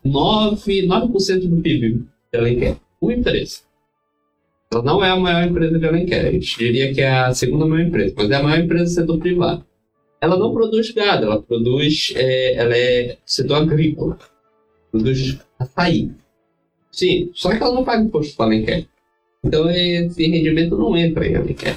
9%, 0.05 0.87
9 0.87 1.47
do 1.47 1.61
PIB 1.61 2.07
de 2.31 2.37
Alenquer. 2.39 2.77
Uma 2.99 3.13
empresa. 3.13 3.70
Ela 4.73 4.83
não 4.83 5.03
é 5.03 5.09
a 5.09 5.17
maior 5.17 5.43
empresa 5.43 5.77
de 5.77 5.85
Alenquer. 5.85 6.27
A 6.27 6.31
gente 6.31 6.57
diria 6.57 6.93
que 6.93 7.01
é 7.01 7.09
a 7.09 7.33
segunda 7.33 7.65
maior 7.65 7.87
empresa, 7.87 8.13
mas 8.15 8.31
é 8.31 8.35
a 8.35 8.43
maior 8.43 8.63
empresa 8.63 8.85
do 8.85 8.89
setor 8.89 9.19
privado. 9.19 9.65
Ela 10.21 10.37
não 10.37 10.53
produz 10.53 10.91
gado, 10.91 11.25
ela 11.25 11.41
produz. 11.41 12.13
É, 12.15 12.53
ela 12.53 12.77
é 12.77 13.17
setor 13.25 13.55
agrícola. 13.55 14.17
Produz 14.89 15.39
açaí. 15.59 16.11
Sim, 16.89 17.31
só 17.33 17.49
que 17.49 17.61
ela 17.61 17.73
não 17.73 17.83
paga 17.83 18.03
imposto 18.03 18.35
para 18.35 18.45
Alenquer. 18.45 18.85
Então 19.43 19.69
esse 19.69 20.25
rendimento 20.25 20.77
não 20.77 20.95
entra 20.95 21.27
em 21.27 21.35
Alenquer. 21.35 21.75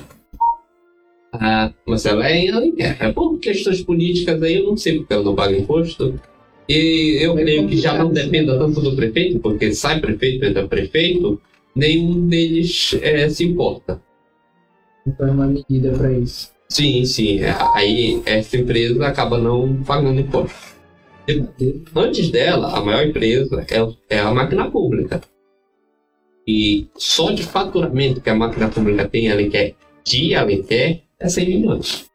Ah, 1.33 1.73
mas 1.87 2.07
ela 2.07 2.29
é 2.29 2.37
em 2.37 2.51
Alenquer. 2.51 2.97
É 3.01 3.13
por 3.13 3.39
questões 3.39 3.83
políticas 3.83 4.41
aí, 4.41 4.57
eu 4.57 4.67
não 4.67 4.77
sei 4.77 4.99
porque 4.99 5.13
ela 5.13 5.25
não 5.25 5.35
paga 5.35 5.57
imposto. 5.57 6.21
E 6.69 7.19
eu 7.21 7.35
creio 7.35 7.67
que 7.67 7.77
já 7.77 7.99
não 7.99 8.13
dependa 8.13 8.57
tanto 8.57 8.81
do 8.81 8.95
prefeito, 8.95 9.41
porque 9.41 9.75
sai 9.75 10.01
prefeito, 10.01 10.45
entra 10.45 10.67
prefeito, 10.69 11.41
nenhum 11.75 12.27
deles 12.29 12.97
é, 13.03 13.29
se 13.29 13.45
importa. 13.45 14.01
Então 15.07 15.29
é 15.29 15.31
uma 15.31 15.47
medida 15.47 15.93
para 15.93 16.13
isso. 16.13 16.53
Sim, 16.69 17.05
sim. 17.05 17.41
É, 17.41 17.55
Aí 17.75 18.23
essa 18.25 18.57
empresa 18.57 19.07
acaba 19.07 19.39
não 19.39 19.83
pagando 19.83 20.21
imposto. 20.21 20.75
Antes 21.95 22.31
dela, 22.31 22.77
a 22.77 22.81
maior 22.81 23.07
empresa 23.07 23.65
é, 23.71 24.17
é 24.17 24.21
a 24.21 24.33
máquina 24.33 24.71
pública. 24.71 25.21
E 26.47 26.89
só 26.97 27.31
de 27.31 27.43
faturamento 27.43 28.21
que 28.21 28.29
a 28.29 28.35
máquina 28.35 28.69
pública 28.69 29.09
tem 29.09 29.27
em 29.27 29.33
Alenquer, 29.33 29.75
de 30.05 30.35
Alenquer, 30.35 31.03
é 31.19 31.29
100 31.29 31.49
milhões. 31.49 32.11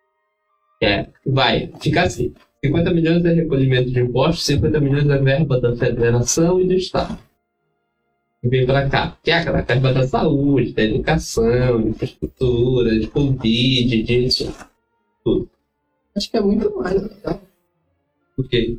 É, 0.81 1.07
vai, 1.25 1.71
fica 1.81 2.03
assim. 2.03 2.33
50 2.63 2.93
milhões 2.93 3.25
é 3.25 3.33
recolhimento 3.33 3.89
de 3.89 3.99
impostos, 3.99 4.45
50 4.45 4.79
milhões 4.79 5.09
é 5.09 5.17
verba 5.17 5.59
da 5.59 5.75
federação 5.75 6.61
e 6.61 6.67
do 6.67 6.73
Estado. 6.73 7.17
Vem 8.41 8.65
para 8.65 8.89
cá, 8.89 9.17
que 9.21 9.31
é 9.31 9.33
aquela 9.33 9.61
verba 9.61 9.93
da 9.93 10.07
saúde, 10.07 10.71
da 10.71 10.83
educação, 10.83 11.81
de 11.81 11.89
infraestrutura, 11.89 12.97
de 12.97 13.07
Covid, 13.07 14.03
disso. 14.03 14.53
Acho 16.15 16.31
que 16.31 16.37
é 16.37 16.41
muito 16.41 16.73
mais. 16.77 17.01
Tá? 17.21 17.39
Por 18.35 18.47
quê? 18.47 18.77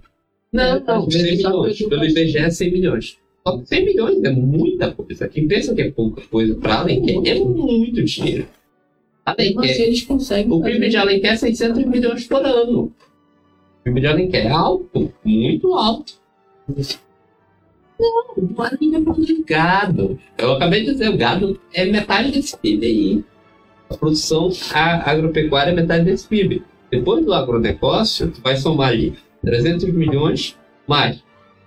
Não, 0.50 0.80
não, 0.80 1.06
às 1.06 1.12
100 1.12 1.22
vezes 1.22 1.42
só 1.42 1.50
milhões. 1.50 1.82
Pelo 1.82 2.04
IBGE 2.04 2.38
é 2.38 2.50
100 2.50 2.72
milhões. 2.72 3.18
Só 3.46 3.58
que 3.58 3.66
100 3.66 3.84
milhões 3.84 4.24
é 4.24 4.30
muita 4.30 4.92
coisa. 4.92 5.28
Quem 5.28 5.46
pensa 5.46 5.74
que 5.74 5.82
é 5.82 5.90
pouca 5.90 6.22
coisa 6.22 6.54
para 6.54 6.80
Alenquer 6.80 7.16
é 7.26 7.38
muito 7.38 8.02
dinheiro. 8.02 8.48
Assim, 9.26 9.54
Alenquer, 9.54 9.80
eles 9.82 10.02
conseguem. 10.02 10.52
o 10.52 10.62
PIB 10.62 10.88
de 10.88 10.96
Alenquer 10.96 11.32
é 11.32 11.36
600 11.36 11.84
milhões 11.84 12.26
por 12.26 12.44
ano. 12.44 12.84
O 12.84 13.84
PIB 13.84 14.00
de 14.00 14.06
Alenquer 14.06 14.46
é 14.46 14.50
alto, 14.50 15.12
muito 15.22 15.74
alto. 15.74 16.14
Não, 18.00 18.48
não 18.56 18.66
é 18.66 19.14
de 19.20 19.42
gado. 19.42 20.18
Eu 20.38 20.52
acabei 20.52 20.80
de 20.80 20.92
dizer, 20.92 21.10
o 21.10 21.16
gado 21.16 21.60
é 21.72 21.84
metade 21.84 22.32
desse 22.32 22.56
PIB 22.56 22.86
aí. 22.86 23.24
A 23.90 23.96
produção 23.96 24.50
agropecuária 25.04 25.70
é 25.70 25.74
metade 25.74 26.04
desse 26.04 26.26
PIB. 26.26 26.62
Depois 26.90 27.24
do 27.24 27.34
agronegócio, 27.34 28.30
tu 28.30 28.40
vai 28.40 28.56
somar 28.56 28.88
ali 28.88 29.14
300 29.44 29.84
milhões 29.92 30.56
mais 30.86 31.22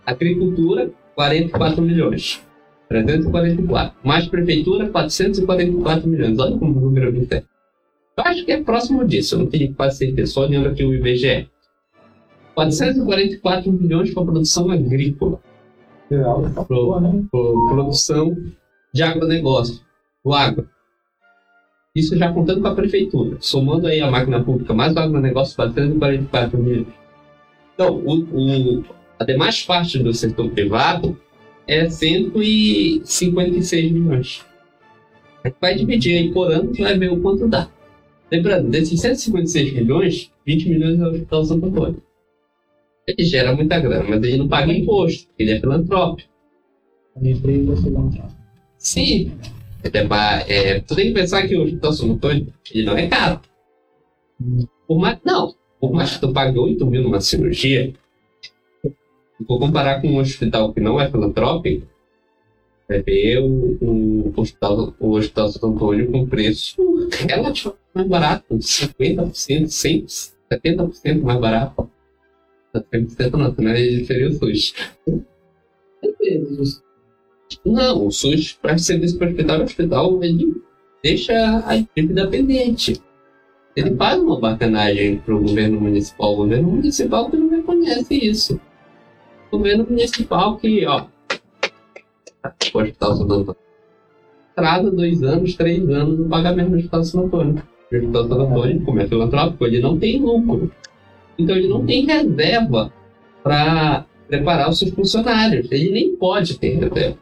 agricultura, 0.05 0.91
44 1.15 1.81
milhões. 1.81 2.41
344. 2.89 3.95
Mais 4.03 4.27
prefeitura, 4.27 4.89
444 4.89 6.07
milhões. 6.07 6.37
Olha 6.39 6.57
como 6.57 6.77
o 6.77 6.81
número 6.81 7.07
é 7.07 7.11
muito 7.11 7.33
Eu 7.33 7.43
acho 8.17 8.45
que 8.45 8.51
é 8.51 8.61
próximo 8.61 9.05
disso. 9.05 9.35
Eu 9.35 9.39
não 9.39 9.47
tenho 9.47 9.73
quase 9.73 9.97
certeza. 9.97 10.33
Só 10.33 10.41
olhando 10.41 10.67
aqui 10.69 10.83
o 10.83 10.93
IBGE. 10.93 11.49
444 12.53 13.71
milhões 13.71 14.13
para 14.13 14.23
produção 14.23 14.69
agrícola. 14.69 15.39
Pro, 16.09 16.51
pro- 17.31 17.67
produção 17.69 18.35
de 18.93 19.03
agronegócio. 19.03 19.79
O 20.23 20.33
agro. 20.33 20.67
Isso 21.95 22.17
já 22.17 22.31
contando 22.31 22.61
com 22.61 22.67
a 22.67 22.75
prefeitura. 22.75 23.37
Somando 23.39 23.87
aí 23.87 24.01
a 24.01 24.09
máquina 24.09 24.43
pública 24.43 24.73
mais 24.73 24.95
o 24.95 24.99
agronegócio, 24.99 25.55
444 25.55 26.57
milhões. 26.57 26.87
Então, 27.73 27.95
o, 27.97 28.79
o, 28.79 28.83
a 29.19 29.25
demais 29.25 29.63
parte 29.63 29.99
do 29.99 30.13
setor 30.13 30.49
privado 30.51 31.17
é 31.67 31.89
156 31.89 33.91
milhões. 33.91 34.45
A 35.43 35.49
gente 35.49 35.57
vai 35.59 35.75
dividir 35.75 36.17
aí 36.17 36.31
por 36.31 36.51
ano 36.51 36.71
e 36.73 36.81
vai 36.81 36.97
ver 36.97 37.11
o 37.11 37.19
quanto 37.21 37.47
dá. 37.47 37.67
Lembrando, 38.31 38.69
desses 38.69 38.99
156 39.01 39.73
milhões, 39.73 40.31
20 40.45 40.69
milhões 40.69 40.99
é 40.99 41.03
o 41.03 41.09
Hospital 41.11 41.45
Santo 41.45 41.65
Antônio. 41.67 42.01
Ele 43.05 43.23
gera 43.25 43.53
muita 43.53 43.79
grana, 43.79 44.05
mas 44.07 44.23
ele 44.23 44.37
não 44.37 44.47
paga 44.47 44.71
imposto, 44.71 45.29
ele 45.37 45.51
é 45.51 45.59
filantrópico. 45.59 46.29
A 47.15 47.27
empresa 47.27 47.75
filantrópica. 47.75 48.43
Sim. 48.77 49.31
É, 49.83 50.69
é, 50.69 50.79
tu 50.79 50.95
tem 50.95 51.07
que 51.07 51.13
pensar 51.13 51.45
que 51.45 51.55
o 51.55 51.63
Hospital 51.63 51.93
Santo 51.93 52.13
Antônio, 52.13 52.53
ele 52.73 52.85
não 52.85 52.97
é 52.97 53.07
caro. 53.07 53.41
Por 54.87 54.97
mais, 54.97 55.19
não, 55.25 55.53
por 55.79 55.91
mais 55.91 56.13
que 56.13 56.21
tu 56.21 56.31
pague 56.31 56.57
8 56.57 56.85
mil 56.85 57.03
numa 57.03 57.19
cirurgia, 57.19 57.93
se 58.81 59.45
for 59.45 59.59
comparar 59.59 60.01
com 60.01 60.07
um 60.07 60.19
hospital 60.19 60.73
que 60.73 60.79
não 60.79 60.99
é 60.99 61.11
filantrópico, 61.11 61.85
vai 62.87 63.01
ver 63.01 63.39
o, 63.39 63.77
o, 63.81 64.33
hospital, 64.37 64.93
o 64.99 65.17
Hospital 65.17 65.49
Santo 65.49 65.67
Antônio 65.67 66.11
com 66.11 66.25
preço 66.25 66.81
relativamente 67.27 67.83
mais 67.93 68.07
barato, 68.07 68.55
50%, 68.55 69.31
100%, 69.31 70.33
70% 70.51 71.21
mais 71.21 71.39
barato. 71.39 71.89
100% 72.75 73.31
não, 73.33 73.53
né? 73.63 73.79
Ele 73.79 74.05
seria 74.05 74.29
o 74.29 74.33
SUS. 74.33 74.73
Não, 77.65 78.07
o 78.07 78.11
SUS, 78.11 78.53
para 78.53 78.77
serviço 78.77 79.17
para 79.17 79.29
hospital, 79.29 79.59
o 79.59 79.63
hospital 79.63 80.23
ele 80.23 80.61
deixa 81.03 81.33
a 81.67 81.77
dívida 81.95 82.27
pendente. 82.27 83.01
Ele 83.75 83.95
faz 83.95 84.21
uma 84.21 84.39
bacanagem 84.39 85.17
para 85.17 85.35
o 85.35 85.41
governo 85.41 85.81
municipal. 85.81 86.33
O 86.33 86.37
governo 86.37 86.71
municipal 86.71 87.29
que 87.29 87.37
não 87.37 87.49
reconhece 87.49 88.15
isso. 88.15 88.59
O 89.51 89.57
governo 89.57 89.85
municipal 89.85 90.57
que, 90.57 90.85
ó. 90.85 91.05
O 92.73 92.79
hospital 92.79 93.15
Santo 93.15 93.33
Antônio. 93.33 93.57
Atrasa 94.51 94.91
dois 94.91 95.23
anos, 95.23 95.55
três 95.55 95.89
anos 95.89 96.19
no 96.19 96.29
pagamento 96.29 96.69
do 96.69 96.77
hospital 96.77 97.03
Santo 97.03 97.25
Antônio. 97.25 97.63
O 97.91 97.95
hospital 97.95 98.23
Santo 98.27 98.41
Antônio, 98.41 98.85
como 98.85 98.99
é 98.99 99.07
filantrópico, 99.07 99.65
ele 99.65 99.79
não 99.79 99.97
tem 99.97 100.19
lucro. 100.19 100.71
Então 101.37 101.55
ele 101.55 101.67
não 101.67 101.85
tem 101.85 102.05
reserva 102.05 102.93
para 103.41 104.05
preparar 104.27 104.69
os 104.69 104.79
seus 104.79 104.91
funcionários. 104.91 105.71
Ele 105.71 105.91
nem 105.91 106.15
pode 106.15 106.57
ter 106.57 106.75
reserva. 106.75 107.17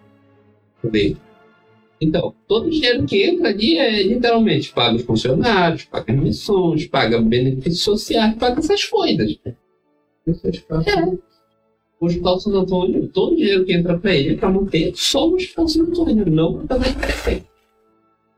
Então, 1.99 2.33
todo 2.47 2.65
o 2.65 2.69
dinheiro 2.69 3.05
que 3.05 3.23
entra 3.23 3.49
ali 3.49 3.77
é 3.77 4.01
literalmente 4.01 4.73
paga 4.73 4.95
os 4.95 5.03
funcionários, 5.03 5.85
paga 5.85 6.11
emissões, 6.11 6.87
paga 6.87 7.21
benefícios 7.21 7.83
sociais, 7.83 8.35
paga 8.35 8.59
essas 8.59 8.83
coisas. 8.85 9.37
É. 9.45 9.53
O 11.99 12.05
Hospital 12.07 12.39
Santo 12.39 12.57
Antônio, 12.57 13.07
todo 13.09 13.33
o 13.33 13.35
dinheiro 13.35 13.63
que 13.63 13.73
entra 13.73 13.99
para 13.99 14.15
ele 14.15 14.33
é 14.33 14.35
para 14.35 14.49
manter 14.49 14.91
só 14.95 15.29
o 15.29 15.35
Hospital 15.35 15.67
Santo 15.67 15.91
Antônio, 15.91 16.25
não 16.25 16.65
para 16.65 16.81
fazer. 16.81 17.43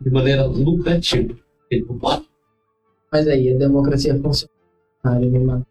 De 0.02 0.10
maneira 0.10 0.46
lucrativa. 0.46 1.34
Ele 1.72 1.86
não 1.86 1.98
pode. 1.98 2.26
Mas 3.10 3.28
aí 3.30 3.54
a 3.54 3.58
democracia 3.58 4.20
funciona. 4.20 4.53
Numa- 5.04 5.66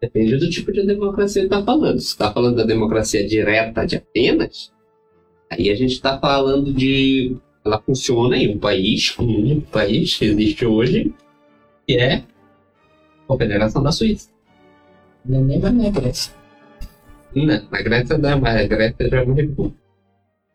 Depende 0.00 0.36
do 0.36 0.50
tipo 0.50 0.70
de 0.72 0.84
democracia 0.84 1.42
que 1.42 1.46
está 1.46 1.62
falando. 1.64 1.98
Se 1.98 2.08
está 2.08 2.30
falando 2.32 2.56
da 2.56 2.64
democracia 2.64 3.26
direta 3.26 3.86
de 3.86 3.96
Atenas, 3.96 4.70
aí 5.50 5.70
a 5.70 5.74
gente 5.74 5.92
está 5.92 6.18
falando 6.18 6.72
de. 6.72 7.36
Ela 7.64 7.80
funciona 7.80 8.36
em 8.36 8.54
um 8.54 8.58
país, 8.58 9.16
um 9.18 9.24
único 9.24 9.66
país 9.70 10.16
que 10.16 10.26
existe 10.26 10.66
hoje, 10.66 11.12
que 11.86 11.96
é 11.96 12.16
a 12.16 12.22
Confederação 13.26 13.82
da 13.82 13.90
Suíça. 13.90 14.30
Nem 15.24 15.42
nem 15.42 15.58
vai 15.58 15.72
na 15.72 15.88
Grécia. 15.90 16.32
Não, 17.34 17.44
na 17.70 17.82
Grécia 17.82 18.18
não, 18.18 18.40
mas 18.40 18.56
a 18.56 18.66
Grécia 18.66 19.08
já 19.08 19.16
é 19.18 19.22
uma 19.22 19.34
república. 19.34 19.76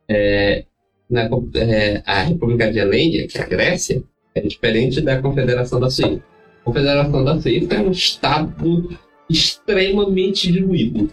É, 0.08 0.66
na, 1.10 1.22
é, 1.56 2.04
a 2.06 2.22
República 2.24 2.72
de 2.72 2.80
Helênia, 2.80 3.28
que 3.28 3.38
é 3.38 3.42
a 3.42 3.48
Grécia, 3.48 4.04
é 4.36 4.42
diferente 4.42 5.02
da 5.02 5.22
Confederação 5.22 5.80
da 5.80 5.90
Suíça. 5.90 6.24
Confederação 6.64 7.24
da 7.24 7.40
Suíça 7.40 7.74
é 7.74 7.82
um 7.82 7.92
estado 7.92 8.98
extremamente 9.30 10.52
diluído. 10.52 11.10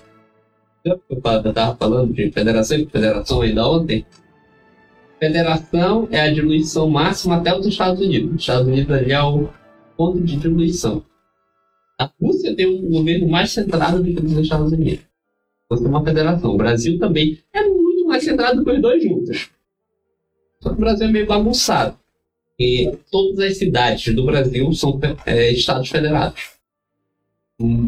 Eu 0.84 1.00
estava 1.10 1.76
falando 1.76 2.12
de 2.12 2.30
federação 2.30 2.78
e 2.78 2.86
federação 2.86 3.40
ainda 3.40 3.66
ontem. 3.66 4.06
Federação 5.18 6.08
é 6.10 6.20
a 6.20 6.32
diluição 6.32 6.88
máxima 6.88 7.36
até 7.36 7.56
os 7.56 7.66
Estados 7.66 8.00
Unidos. 8.00 8.34
Os 8.34 8.40
Estados 8.40 8.68
Unidos 8.68 8.90
ali 8.94 9.12
é 9.12 9.22
o 9.22 9.48
ponto 9.96 10.20
de 10.20 10.36
diluição. 10.36 11.04
A 11.98 12.08
Rússia 12.20 12.54
tem 12.54 12.66
um 12.66 12.90
governo 12.90 13.28
mais 13.28 13.50
centrado 13.50 14.02
do 14.02 14.14
que 14.14 14.24
os 14.24 14.32
Estados 14.32 14.72
Unidos. 14.72 15.04
Você 15.68 15.84
é 15.84 15.88
uma 15.88 16.04
federação. 16.04 16.52
O 16.52 16.56
Brasil 16.56 16.98
também 16.98 17.38
é 17.52 17.62
muito 17.62 18.06
mais 18.06 18.22
centrado 18.22 18.64
que 18.64 18.70
os 18.70 18.80
dois 18.80 19.02
juntos. 19.02 19.50
Só 20.62 20.70
que 20.70 20.76
o 20.76 20.80
Brasil 20.80 21.08
é 21.08 21.10
meio 21.10 21.26
bagunçado. 21.26 21.98
E 22.58 22.90
todas 23.10 23.38
as 23.38 23.56
cidades 23.56 24.12
do 24.14 24.24
Brasil 24.24 24.72
são 24.72 24.98
é, 25.24 25.52
estados 25.52 25.88
federados. 25.88 26.58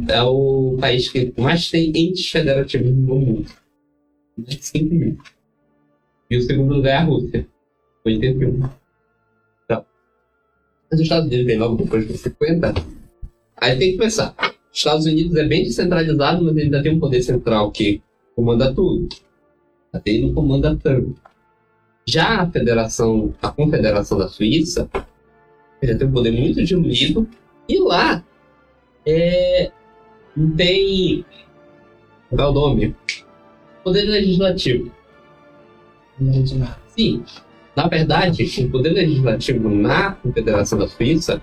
É 0.09 0.23
o 0.23 0.77
país 0.81 1.09
que 1.09 1.33
mais 1.37 1.69
tem 1.71 1.93
entes 1.95 2.31
federativos 2.31 2.91
no 2.93 3.17
mundo. 3.17 3.51
Mais 4.37 4.57
de 4.57 4.65
5 4.65 4.95
mil. 4.95 5.19
E 6.31 6.37
o 6.37 6.43
segundo 6.43 6.75
lugar 6.75 6.91
é 6.91 6.97
a 6.97 7.05
Rússia. 7.05 7.47
81. 8.05 8.71
Então. 9.65 9.85
Os 10.93 11.01
Estados 11.01 11.27
Unidos 11.27 11.47
vem 11.47 11.59
logo 11.59 11.77
depois 11.77 12.07
dos 12.07 12.21
50. 12.21 12.75
Aí 13.57 13.77
tem 13.77 13.93
que 13.93 13.99
pensar. 13.99 14.35
Os 14.73 14.79
Estados 14.79 15.07
Unidos 15.07 15.37
é 15.37 15.45
bem 15.45 15.65
descentralizado, 15.65 16.45
mas 16.45 16.57
ainda 16.57 16.83
tem 16.83 16.93
um 16.95 17.01
poder 17.01 17.23
central 17.23 17.73
que 17.73 18.01
comanda 18.37 18.73
tudo. 18.73 19.09
Até 19.93 20.13
ele 20.13 20.27
não 20.29 20.35
comanda 20.35 20.77
tanto. 20.77 21.30
Já 22.11 22.41
a 22.41 22.51
federação, 22.51 23.33
a 23.41 23.51
confederação 23.53 24.19
da 24.19 24.27
Suíça, 24.27 24.91
ele 25.81 25.95
tem 25.95 26.09
um 26.09 26.11
poder 26.11 26.33
muito 26.33 26.65
diluído. 26.65 27.29
E 27.69 27.79
lá 27.79 28.21
é, 29.07 29.71
não 30.37 30.51
tem. 30.57 31.25
Qual 32.29 32.49
é 32.49 32.51
o 32.51 32.53
nome? 32.53 32.97
Poder 33.85 34.03
legislativo. 34.03 34.91
Sim, 36.89 37.23
na 37.77 37.87
verdade, 37.87 38.43
o 38.43 38.71
poder 38.71 38.91
legislativo 38.91 39.69
na 39.71 40.15
Confederação 40.15 40.81
da 40.81 40.89
Suíça 40.89 41.41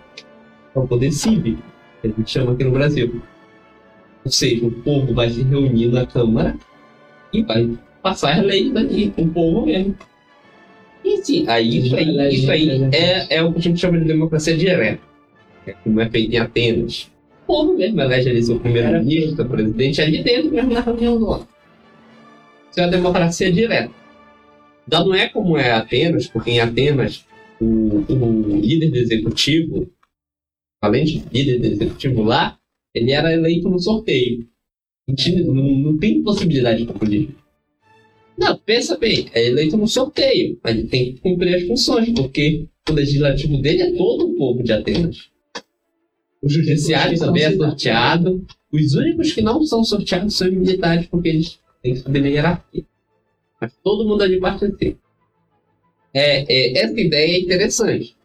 é 0.75 0.79
o 0.79 0.85
poder 0.85 1.13
cívico, 1.13 1.63
que 2.01 2.07
a 2.07 2.11
gente 2.11 2.29
chama 2.29 2.51
aqui 2.51 2.65
no 2.65 2.71
Brasil. 2.71 3.21
Ou 4.25 4.29
seja, 4.29 4.67
o 4.67 4.71
povo 4.71 5.13
vai 5.13 5.29
se 5.29 5.43
reunir 5.43 5.87
na 5.87 6.05
Câmara 6.05 6.57
e 7.31 7.41
vai 7.41 7.79
passar 8.03 8.37
as 8.37 8.45
leis 8.45 8.73
daqui, 8.73 9.13
o 9.17 9.27
povo 9.29 9.65
mesmo. 9.65 9.95
E 11.07 11.23
sim, 11.23 11.45
aí 11.47 11.77
isso 11.77 11.95
aí, 11.95 12.35
isso 12.35 12.51
aí 12.51 12.69
é, 12.93 13.37
é 13.37 13.41
o 13.41 13.53
que 13.53 13.59
a 13.59 13.61
gente 13.61 13.79
chama 13.79 13.97
de 13.97 14.03
democracia 14.03 14.57
direta, 14.57 15.01
é 15.65 15.71
como 15.71 16.01
é 16.01 16.09
feito 16.09 16.35
em 16.35 16.37
Atenas. 16.37 17.09
O 17.43 17.47
povo 17.47 17.77
mesmo 17.77 18.01
elege 18.01 18.29
ali 18.29 18.43
seu 18.43 18.59
primeiro-ministro, 18.59 19.37
seu 19.37 19.47
presidente, 19.47 20.01
ali 20.01 20.21
dentro 20.21 20.51
mesmo 20.51 20.73
na 20.73 20.81
reunião 20.81 21.17
do 21.17 21.27
ONU. 21.27 21.47
Isso 22.69 22.81
é 22.81 22.83
a 22.83 22.87
democracia 22.87 23.49
direta. 23.49 23.93
Já 24.91 24.99
não 24.99 25.15
é 25.15 25.29
como 25.29 25.57
é 25.57 25.71
Atenas, 25.71 26.27
porque 26.27 26.51
em 26.51 26.59
Atenas 26.59 27.25
o, 27.61 27.99
o 27.99 28.59
líder 28.59 28.91
do 28.91 28.97
executivo, 28.97 29.89
além 30.81 31.05
de 31.05 31.23
líder 31.31 31.59
do 31.59 31.67
executivo 31.67 32.21
lá, 32.21 32.59
ele 32.93 33.13
era 33.13 33.31
eleito 33.31 33.69
no 33.69 33.79
sorteio. 33.79 34.45
Não, 35.07 35.53
não, 35.53 35.97
tem 35.97 36.21
possibilidade 36.21 36.85
de 36.85 36.91
política. 36.91 37.46
Não, 38.37 38.57
pensa 38.57 38.97
bem, 38.97 39.29
é 39.33 39.47
eleito 39.47 39.75
no 39.75 39.87
sorteio, 39.87 40.59
mas 40.63 40.77
ele 40.77 40.87
tem 40.87 41.13
que 41.13 41.21
cumprir 41.21 41.55
as 41.55 41.63
funções, 41.63 42.09
porque 42.11 42.67
o 42.87 42.93
legislativo 42.93 43.57
dele 43.61 43.81
é 43.81 43.91
todo 43.93 44.27
o 44.27 44.35
povo 44.35 44.63
de 44.63 44.71
Atenas. 44.71 45.29
O 46.41 46.47
judiciário 46.47 47.17
também 47.17 47.43
é 47.43 47.51
são 47.51 47.69
sorteado. 47.69 48.45
Os 48.71 48.93
únicos 48.93 49.33
que 49.33 49.41
não 49.41 49.63
são 49.63 49.83
sorteados 49.83 50.35
são 50.35 50.47
os 50.47 50.53
militares, 50.53 51.07
porque 51.07 51.29
eles 51.29 51.59
têm 51.81 51.93
que 51.93 51.99
subir 51.99 52.21
na 52.21 52.27
hierarquia. 52.27 52.85
Mas 53.59 53.73
todo 53.83 54.07
mundo 54.07 54.21
ali 54.21 54.39
participa. 54.39 54.99
É, 56.13 56.45
é, 56.47 56.77
essa 56.79 56.99
ideia 56.99 57.37
é 57.37 57.39
interessante. 57.39 58.15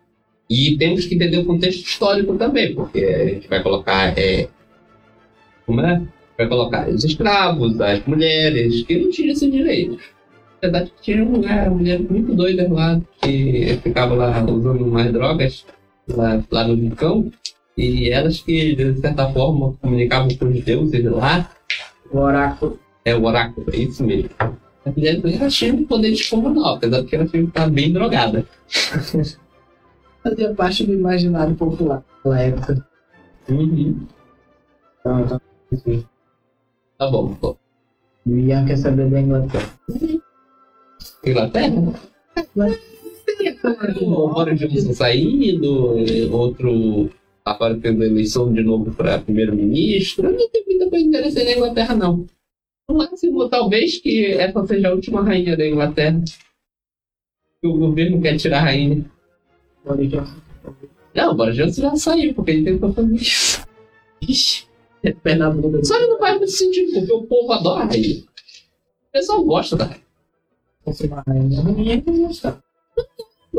E 0.48 0.76
temos 0.76 1.06
que 1.06 1.14
entender 1.14 1.38
o 1.38 1.46
contexto 1.46 1.86
histórico 1.86 2.36
também, 2.36 2.74
porque 2.74 2.98
a 3.02 3.26
gente 3.26 3.48
vai 3.48 3.62
colocar. 3.62 4.16
É, 4.18 4.48
como 5.64 5.80
é? 5.80 6.02
Vai 6.42 6.48
colocar 6.48 6.88
os 6.88 7.04
escravos, 7.04 7.80
as 7.80 8.04
mulheres, 8.04 8.82
que 8.82 8.98
não 8.98 9.10
tinham 9.10 9.32
esse 9.32 9.48
direito. 9.48 9.92
Na 9.92 9.98
verdade, 10.62 10.92
tinha 11.00 11.24
mulher, 11.24 11.70
mulheres 11.70 12.10
muito 12.10 12.34
doidas 12.34 12.68
lá, 12.68 13.00
que 13.20 13.78
ficavam 13.80 14.16
lá 14.16 14.42
usando 14.44 14.84
umas 14.84 15.12
drogas 15.12 15.64
lá, 16.08 16.42
lá 16.50 16.66
no 16.66 16.76
vulcão, 16.76 17.30
e 17.78 18.10
elas 18.10 18.40
que, 18.40 18.74
de 18.74 19.00
certa 19.00 19.28
forma, 19.30 19.74
comunicavam 19.80 20.34
com 20.36 20.46
os 20.46 20.64
deuses 20.64 21.04
lá, 21.04 21.48
O 22.10 22.18
oráculo. 22.18 22.80
é 23.04 23.14
o 23.14 23.22
oráculo, 23.24 23.66
é 23.72 23.76
isso 23.76 24.02
mesmo. 24.04 24.30
A 24.40 24.90
mulher 24.90 25.20
ela 25.24 25.48
tinha 25.48 25.72
um 25.72 25.84
poder 25.84 26.10
descomunal, 26.10 26.74
apesar 26.74 27.02
de 27.02 27.06
que 27.06 27.14
ela 27.14 27.26
tinha 27.26 27.42
que 27.44 27.48
estar 27.50 27.70
bem 27.70 27.92
drogada. 27.92 28.44
Fazia 30.24 30.54
parte 30.54 30.84
do 30.84 30.92
imaginário 30.92 31.54
popular 31.54 32.02
naquela 32.16 32.40
época. 32.40 32.88
Uhum. 33.48 34.06
Então, 35.00 35.40
então. 35.72 36.11
Tá 37.02 37.10
bom, 37.10 37.34
pô. 37.34 37.56
E 38.24 38.32
o 38.32 38.38
Ian 38.38 38.64
quer 38.64 38.76
saber 38.76 39.10
da 39.10 39.20
Inglaterra. 39.20 39.74
Inglaterra? 41.26 42.00
O 44.00 44.28
Boris 44.28 44.60
Johnson 44.60 44.94
saindo, 44.94 45.96
outro 46.30 47.10
agora 47.44 47.76
tendo 47.76 48.04
eleição 48.04 48.52
de 48.52 48.62
novo 48.62 48.92
para 48.92 49.18
primeiro-ministro. 49.18 50.30
Não 50.30 50.48
tem 50.48 50.64
muita 50.64 50.88
coisa 50.88 51.04
interessante 51.04 51.44
na 51.44 51.52
Inglaterra, 51.56 51.96
não. 51.96 52.24
No 52.88 52.98
máximo, 52.98 53.48
talvez 53.48 53.98
que 53.98 54.34
essa 54.34 54.64
seja 54.64 54.90
a 54.90 54.94
última 54.94 55.24
rainha 55.24 55.56
da 55.56 55.66
Inglaterra. 55.66 56.22
Que 57.60 57.66
o 57.66 57.78
governo 57.78 58.22
quer 58.22 58.36
tirar 58.36 58.58
a 58.58 58.62
rainha. 58.62 59.04
Boris 59.84 60.08
Johnson. 60.08 60.36
Não, 61.16 61.32
o 61.32 61.34
Boris 61.34 61.56
Johnson 61.56 61.82
já 61.82 61.96
saiu, 61.96 62.32
porque 62.32 62.52
ele 62.52 62.62
tentou 62.62 62.92
fazer 62.92 63.16
isso. 63.16 63.66
Ixi, 64.22 64.66
É 65.04 65.12
bunda. 65.50 65.84
só 65.84 65.98
que 65.98 66.06
não 66.06 66.18
faz 66.18 66.38
muito 66.38 66.52
sentido, 66.52 66.92
porque 66.92 67.12
o 67.12 67.22
povo 67.22 67.52
adora 67.52 67.84
a. 67.84 67.86
O 67.86 69.12
pessoal 69.12 69.44
gosta 69.44 69.76
da 69.76 69.84
rainha. 69.86 70.02
Fosse 70.84 71.06
uma 71.06 71.22
rainha, 71.26 71.62
ninguém 71.62 72.02
ia 72.06 72.26
gostar. 72.26 72.60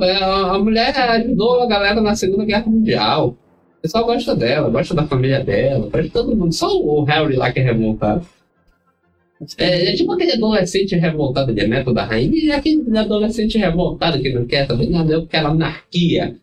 É, 0.02 0.24
a 0.24 0.58
mulher 0.58 0.98
ajudou 0.98 1.62
a 1.62 1.68
galera 1.68 2.02
na 2.02 2.16
Segunda 2.16 2.46
Guerra 2.46 2.66
Mundial. 2.66 3.38
O 3.78 3.82
pessoal 3.82 4.06
gosta 4.06 4.36
dela, 4.36 4.70
gosta 4.70 4.96
da 4.96 5.06
família 5.06 5.44
dela, 5.44 5.84
gosta 5.84 6.04
de 6.04 6.10
todo 6.10 6.36
mundo. 6.36 6.54
Só 6.54 6.76
o 6.76 7.04
Harry 7.04 7.36
lá 7.36 7.52
que 7.52 7.60
é 7.60 7.64
revoltado. 7.64 8.26
É, 9.58 9.92
é 9.92 9.96
tipo 9.96 10.12
aquele 10.14 10.34
adolescente 10.34 10.96
revoltado, 10.96 11.52
ele 11.52 11.62
é 11.62 11.68
neto 11.68 11.94
da 11.94 12.06
rainha, 12.06 12.46
e 12.46 12.52
aquele 12.52 12.98
adolescente 12.98 13.58
revoltado 13.58 14.22
que 14.22 14.32
não 14.32 14.46
quer 14.46 14.66
também 14.66 14.90
nada, 14.90 15.14
eu 15.14 15.28
quero 15.28 15.48
anarquia. 15.48 16.38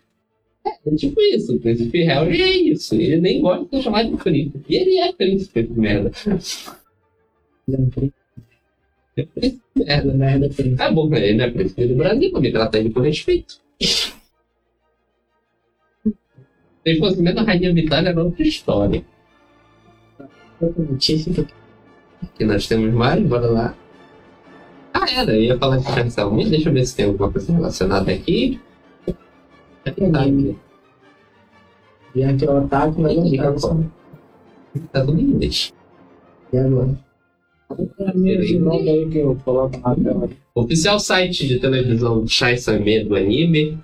É, 0.67 0.71
é 0.87 0.95
tipo 0.95 1.21
isso, 1.21 1.57
o 1.57 1.61
príncipe 1.61 2.03
Harry 2.05 2.43
é 2.43 2.57
isso. 2.57 2.95
Ele 2.95 3.21
nem 3.21 3.41
gosta 3.41 3.65
de 3.65 3.71
ser 3.71 3.83
chamado 3.83 4.11
de 4.11 4.17
príncipe. 4.23 4.65
E 4.69 4.77
ele 4.77 4.99
é 4.99 5.13
príncipe 5.13 5.63
de 5.63 5.79
merda. 5.79 6.11
É 9.17 9.23
príncipe 9.25 9.61
de 9.75 9.85
merda. 9.85 10.13
Merda, 10.15 10.49
príncipe. 10.49 10.83
É 10.83 10.93
bom 10.93 11.09
pra 11.09 11.19
ele, 11.19 11.39
né? 11.39 11.51
Príncipe 11.51 11.87
do 11.87 11.95
Brasil, 11.95 12.31
porque 12.31 12.51
trata 12.51 12.79
ele 12.79 12.91
com 12.91 13.01
respeito. 13.01 13.61
Se 16.87 16.99
fosse 16.99 17.21
mesmo 17.21 17.41
a 17.41 17.43
Rainha 17.43 17.73
Vitória, 17.73 18.09
era 18.09 18.23
outra 18.23 18.43
história. 18.43 19.05
Que 20.99 21.47
Que 22.37 22.45
nós 22.45 22.67
temos 22.67 22.93
mais, 22.93 23.23
bora 23.23 23.47
lá. 23.47 23.75
Ah, 24.93 25.07
era, 25.11 25.33
eu 25.35 25.43
ia 25.43 25.59
falar 25.59 25.79
de 25.79 25.85
canção. 25.85 26.37
Deixa 26.37 26.69
eu 26.69 26.73
ver 26.73 26.85
se 26.85 26.97
tem 26.97 27.07
alguma 27.07 27.31
coisa 27.31 27.53
relacionada 27.53 28.11
aqui. 28.13 28.61
É 29.97 30.01
verdade. 30.01 30.57
Ian 32.15 32.37
que 32.37 32.45
é 32.45 32.51
o 32.51 32.65
otaku, 32.65 33.01
mas 33.03 33.17
não 33.17 33.37
como? 33.39 33.59
só- 33.59 33.77
Tá 34.93 35.05
tudo 35.05 35.19
em 35.21 35.25
inglês. 35.25 35.73
E 36.53 36.59
agora? 36.59 36.99
É 37.71 37.75
oficial 40.55 40.99
site 40.99 41.47
de 41.47 41.61
televisão 41.61 42.27
Shaisame 42.27 43.05
do 43.05 43.15
anime 43.15 43.79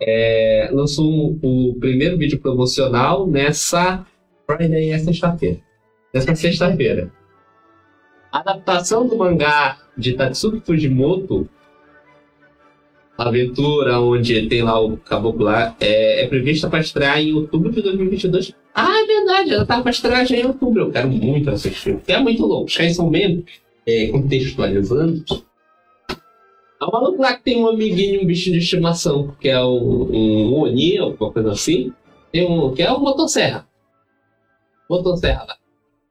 é, 0.00 0.70
lançou 0.72 1.36
o 1.42 1.76
primeiro 1.78 2.16
vídeo 2.16 2.38
promocional 2.40 3.26
nessa 3.26 4.04
Friday, 4.46 4.90
é 4.90 4.98
sexta-feira. 4.98 5.60
Nessa 6.12 6.34
sexta-feira. 6.34 7.12
A 8.32 8.40
adaptação 8.40 9.06
do 9.06 9.16
mangá 9.16 9.78
de 9.96 10.14
Tatsuki 10.14 10.60
Fujimoto, 10.60 11.48
aventura 13.28 14.00
onde 14.00 14.48
tem 14.48 14.62
lá 14.62 14.80
o 14.80 14.96
caboclo 14.96 15.44
lá, 15.44 15.76
é, 15.80 16.24
é 16.24 16.26
prevista 16.26 16.68
para 16.68 16.80
estrear 16.80 17.20
em 17.20 17.32
outubro 17.32 17.70
de 17.70 17.82
2022. 17.82 18.54
Ah, 18.74 19.02
é 19.02 19.06
verdade, 19.06 19.54
ela 19.54 19.66
tá 19.66 19.80
para 19.80 19.90
estrear 19.90 20.26
já 20.26 20.36
em 20.36 20.46
outubro. 20.46 20.84
Eu 20.84 20.90
quero 20.90 21.08
muito 21.08 21.50
assistir, 21.50 21.94
porque 21.94 22.12
é 22.12 22.20
muito 22.20 22.44
louco. 22.44 22.70
Shaisame 22.70 23.10
mesmo, 23.10 23.44
é, 23.86 24.08
contextualizando, 24.08 25.24
um 26.86 26.90
maluco 26.90 27.22
lá 27.22 27.36
que 27.36 27.44
tem 27.44 27.62
um 27.62 27.68
amiguinho, 27.68 28.22
um 28.22 28.26
bichinho 28.26 28.58
de 28.58 28.64
estimação, 28.64 29.34
que 29.40 29.48
é 29.48 29.60
um, 29.62 30.10
um 30.12 30.54
Oni, 30.60 30.98
alguma 30.98 31.32
coisa 31.32 31.52
assim. 31.52 31.92
Tem 32.32 32.48
um, 32.48 32.72
que 32.74 32.82
é 32.82 32.90
o 32.90 32.98
motosserra. 32.98 33.66
Motosserra 34.88 35.44
lá. 35.44 35.56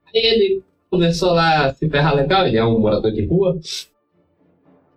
Aí 0.06 0.22
ele 0.22 0.62
começou 0.90 1.32
lá 1.32 1.66
a 1.66 1.74
se 1.74 1.88
ferrar 1.88 2.14
legal, 2.14 2.46
ele 2.46 2.56
é 2.56 2.64
um 2.64 2.78
morador 2.78 3.12
de 3.12 3.24
rua. 3.24 3.58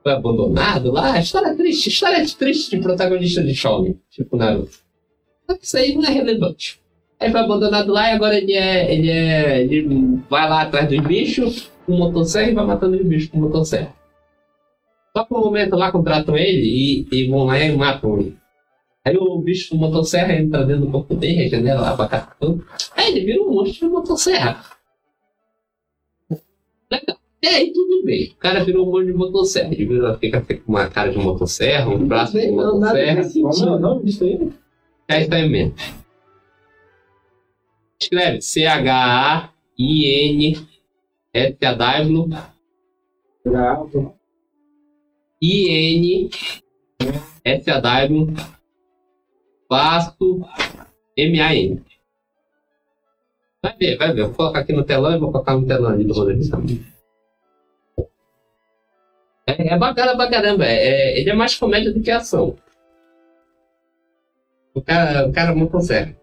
Foi 0.06 0.14
abandonado 0.14 0.92
lá. 0.92 1.20
História 1.20 1.56
triste, 1.56 1.90
história 1.90 2.24
triste 2.38 2.76
de 2.76 2.80
protagonista 2.80 3.44
de 3.44 3.56
shonen, 3.56 4.00
tipo 4.12 4.38
Naruto. 4.38 4.78
Só 5.50 5.58
que 5.58 5.66
isso 5.66 5.78
aí 5.78 5.96
não 5.96 6.04
é 6.04 6.12
relevante. 6.12 6.80
Aí 7.20 7.32
foi 7.32 7.40
abandonado 7.40 7.92
lá 7.92 8.12
e 8.12 8.14
agora 8.14 8.38
ele 8.38 8.54
é. 8.54 8.94
ele 8.94 9.10
é. 9.10 9.62
ele 9.64 10.20
vai 10.30 10.48
lá 10.48 10.62
atrás 10.62 10.88
dos 10.88 11.00
bichos 11.00 11.72
com 11.88 11.94
motosserra 11.94 12.52
e 12.52 12.54
vai 12.54 12.68
matando 12.68 12.98
os 12.98 13.04
bichos 13.04 13.30
com 13.30 13.40
motosserra. 13.40 13.96
Só 15.18 15.24
que 15.24 15.34
no 15.34 15.40
momento 15.40 15.76
lá 15.76 15.92
contratam 15.92 16.38
ele 16.38 16.62
e, 16.62 17.08
e 17.12 17.28
vão 17.28 17.46
lá 17.46 17.58
e 17.58 17.76
matam 17.76 18.20
ele. 18.20 18.38
Aí 19.04 19.18
o 19.18 19.40
bicho 19.40 19.70
com 19.72 19.78
motosserra 19.78 20.34
entra 20.34 20.64
dentro 20.66 20.86
do 20.86 20.92
corpo 20.92 21.16
dele, 21.16 21.34
regenera 21.34 21.82
lá 21.82 21.98
pra 21.98 22.08
cartão. 22.08 22.62
Aí 22.96 23.08
ele 23.08 23.26
vira 23.26 23.42
um 23.42 23.50
monstro 23.50 23.88
de 23.88 23.92
motosserra. 23.92 24.64
Legal. 26.92 27.18
E 27.46 27.48
aí 27.48 27.72
tudo 27.72 28.04
bem. 28.04 28.32
O 28.32 28.36
cara 28.38 28.64
virou 28.64 28.88
um 28.88 28.92
monte 28.92 29.06
de 29.06 29.14
motosserra. 29.14 29.72
Ele 29.72 29.86
vira, 29.86 30.18
fica 30.18 30.42
com 30.42 30.56
uma 30.68 30.90
cara 30.90 31.12
de 31.12 31.20
motosserra, 31.20 31.88
um 31.92 32.08
braço 32.08 32.40
de 32.40 32.50
Não, 32.50 32.80
nada 32.80 32.98
motosserra. 32.98 33.30
Como 33.32 33.66
é 33.66 33.72
o 33.72 33.80
nome 33.80 34.06
disso 34.06 34.24
aí? 34.24 34.52
É 35.08 35.22
isso 35.22 35.32
aí 35.32 35.48
mesmo. 35.48 35.76
Escreve 38.02 38.42
C-H-A-I-N-S-A-W 38.42 39.50
Gravo. 43.46 44.16
I-N 45.40 46.30
S-A-W 47.44 48.34
Passo 49.70 50.42
M-A-N. 51.16 51.84
Vai 53.62 53.78
ver, 53.78 53.98
vai 53.98 54.14
ver. 54.14 54.22
Eu 54.22 54.28
vou 54.30 54.36
colocar 54.36 54.62
aqui 54.62 54.74
no 54.74 54.84
telão 54.84 55.16
e 55.16 55.20
vou 55.20 55.32
colocar 55.32 55.56
no 55.56 55.68
telão 55.68 55.92
ali 55.92 56.04
do 56.06 56.14
rolê 56.16 56.40
também. 56.50 56.95
É, 59.48 59.74
é 59.74 59.78
bacana 59.78 60.16
pra 60.16 60.30
caramba. 60.30 60.66
É, 60.66 60.76
é- 60.76 61.20
ele 61.20 61.30
é 61.30 61.34
mais 61.36 61.56
comédia 61.56 61.94
do 61.94 62.02
que 62.02 62.12
ação. 62.12 62.56
O 64.74 64.82
cara, 64.82 65.28
o 65.28 65.32
cara 65.32 65.56
não 65.56 65.68
consegue. 65.68 66.16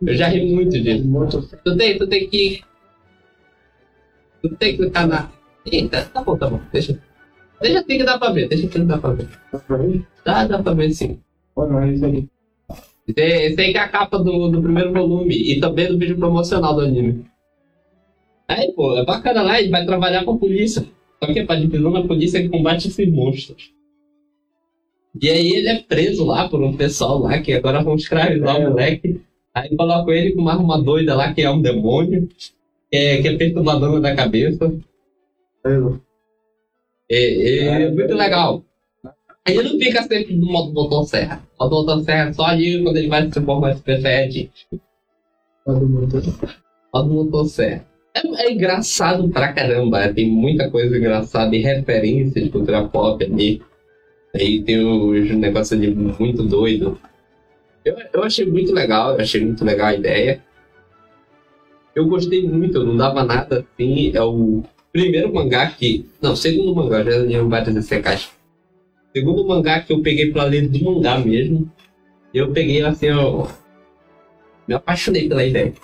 Eu 0.00 0.14
já 0.14 0.26
ri 0.28 0.44
muito 0.54 0.70
disso. 0.80 1.06
Motosserra. 1.06 1.62
Tu 1.64 1.76
tem, 1.76 1.98
tu 1.98 2.06
tem 2.08 2.28
que. 2.28 2.62
Tu 4.42 4.48
tem 4.56 4.72
que 4.72 4.78
clicar 4.78 5.06
na. 5.06 5.30
Eita, 5.64 6.04
tá 6.12 6.22
bom, 6.22 6.36
tá 6.36 6.48
bom. 6.50 6.60
Deixa. 6.72 6.98
Deixa 7.60 7.78
assim 7.78 7.98
que 7.98 8.04
dá 8.04 8.18
pra 8.18 8.32
ver, 8.32 8.48
deixa 8.48 8.66
assim 8.66 8.72
que 8.80 8.84
dá 8.86 8.98
pra 8.98 9.12
ver. 9.12 9.28
Dá, 10.24 10.46
dá 10.46 10.60
pra 10.60 10.72
ver 10.74 10.90
sim. 10.92 11.20
Pô, 11.54 11.66
não 11.66 11.80
é 11.82 11.92
isso 11.92 12.04
aí. 12.04 12.28
Esse 13.16 13.60
aí 13.60 13.72
que 13.72 13.78
é 13.78 13.80
a 13.80 13.88
capa 13.88 14.18
do, 14.18 14.48
do 14.48 14.60
primeiro 14.62 14.92
volume 14.92 15.34
e 15.34 15.60
também 15.60 15.86
do 15.86 15.98
vídeo 15.98 16.18
promocional 16.18 16.74
do 16.74 16.80
anime. 16.80 17.24
Aí, 18.48 18.72
pô, 18.74 18.96
é 18.98 19.04
bacana 19.04 19.42
lá, 19.42 19.60
ele 19.60 19.70
vai 19.70 19.86
trabalhar 19.86 20.24
com 20.24 20.32
a 20.32 20.38
polícia. 20.38 20.84
Só 21.22 21.32
que 21.32 21.38
é 21.38 21.46
pra 21.46 21.54
divisão 21.56 21.92
da 21.92 22.02
polícia 22.02 22.42
que 22.42 22.48
combate 22.48 22.88
esses 22.88 23.12
monstros. 23.12 23.70
E 25.20 25.28
aí 25.30 25.50
ele 25.52 25.68
é 25.68 25.82
preso 25.82 26.24
lá 26.24 26.48
por 26.48 26.60
um 26.62 26.76
pessoal 26.76 27.18
lá 27.20 27.38
que 27.40 27.52
agora 27.52 27.82
vão 27.82 27.94
escravizar 27.94 28.56
É. 28.60 28.66
o 28.66 28.70
moleque. 28.70 29.20
Aí 29.54 29.76
colocam 29.76 30.12
ele 30.12 30.32
com 30.32 30.40
uma 30.40 30.54
arma 30.54 30.82
doida 30.82 31.14
lá 31.14 31.32
que 31.32 31.42
é 31.42 31.50
um 31.50 31.60
demônio, 31.60 32.26
que 32.90 32.96
é, 32.96 33.20
que 33.22 33.28
é 33.28 33.36
perturbadora 33.36 34.00
da 34.00 34.16
cabeça. 34.16 34.74
É, 37.10 37.58
é 37.84 37.90
muito 37.90 38.14
legal. 38.14 38.64
Aí 39.46 39.56
ele 39.56 39.68
não 39.74 39.78
fica 39.78 40.02
sempre 40.04 40.34
no 40.36 40.46
modo 40.50 40.72
motosserra. 40.72 41.46
O 41.60 41.64
modo 41.64 41.76
motosserra 41.76 42.30
é 42.30 42.32
só 42.32 42.46
ali 42.46 42.82
quando 42.82 42.96
ele 42.96 43.08
vai 43.08 43.24
se 43.24 43.30
transformar 43.30 43.72
em 43.72 43.76
Super 43.76 44.00
Saiyajin. 44.00 44.50
Modo 46.92 47.14
motosserra. 47.14 47.86
É, 48.14 48.46
é 48.46 48.52
engraçado 48.52 49.28
pra 49.28 49.52
caramba. 49.52 50.12
Tem 50.12 50.28
muita 50.28 50.70
coisa 50.70 50.96
engraçada 50.96 51.54
e 51.56 51.60
referências 51.60 52.44
de 52.44 52.50
cultura 52.50 52.86
pop 52.86 53.24
ali. 53.24 53.62
Aí 54.34 54.62
tem 54.62 54.84
os 54.84 55.30
negócios 55.30 55.78
ali 55.78 55.94
muito 55.94 56.42
doido. 56.42 56.98
Eu, 57.84 57.96
eu 58.12 58.22
achei 58.22 58.46
muito 58.46 58.72
legal, 58.72 59.14
eu 59.14 59.20
achei 59.20 59.44
muito 59.44 59.64
legal 59.64 59.88
a 59.88 59.94
ideia. 59.94 60.42
Eu 61.94 62.06
gostei 62.06 62.48
muito, 62.48 62.82
não 62.84 62.96
dava 62.96 63.24
nada 63.24 63.60
assim. 63.60 64.12
É 64.14 64.22
o 64.22 64.62
primeiro 64.92 65.32
mangá 65.32 65.66
que. 65.66 66.06
Não, 66.20 66.36
segundo 66.36 66.74
mangá, 66.74 67.02
já 67.02 67.18
li 67.18 67.36
vários 67.38 67.76
SKs. 67.76 68.30
Segundo 69.14 69.46
mangá 69.46 69.80
que 69.80 69.92
eu 69.92 70.00
peguei 70.00 70.32
pra 70.32 70.44
ler 70.44 70.68
do 70.68 70.84
mangá 70.84 71.18
mesmo. 71.18 71.70
Eu 72.32 72.50
peguei 72.52 72.82
assim, 72.82 73.06
eu. 73.06 73.48
Me 74.66 74.74
apaixonei 74.74 75.28
pela 75.28 75.44
ideia. 75.44 75.74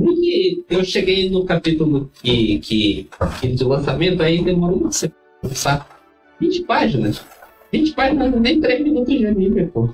Porque 0.00 0.64
eu 0.70 0.84
cheguei 0.84 1.30
no 1.30 1.44
capítulo 1.44 2.10
que, 2.22 2.58
que, 2.58 3.08
que 3.40 3.48
de 3.48 3.64
lançamento, 3.64 4.22
aí 4.22 4.42
demorou 4.42 4.78
uma 4.78 4.92
semana, 4.92 5.16
sabe? 5.52 5.84
20 6.40 6.62
páginas. 6.64 7.24
20 7.72 7.94
páginas, 7.94 8.40
nem 8.40 8.60
3 8.60 8.82
minutos 8.82 9.18
de 9.18 9.26
anime, 9.26 9.66
pô. 9.66 9.88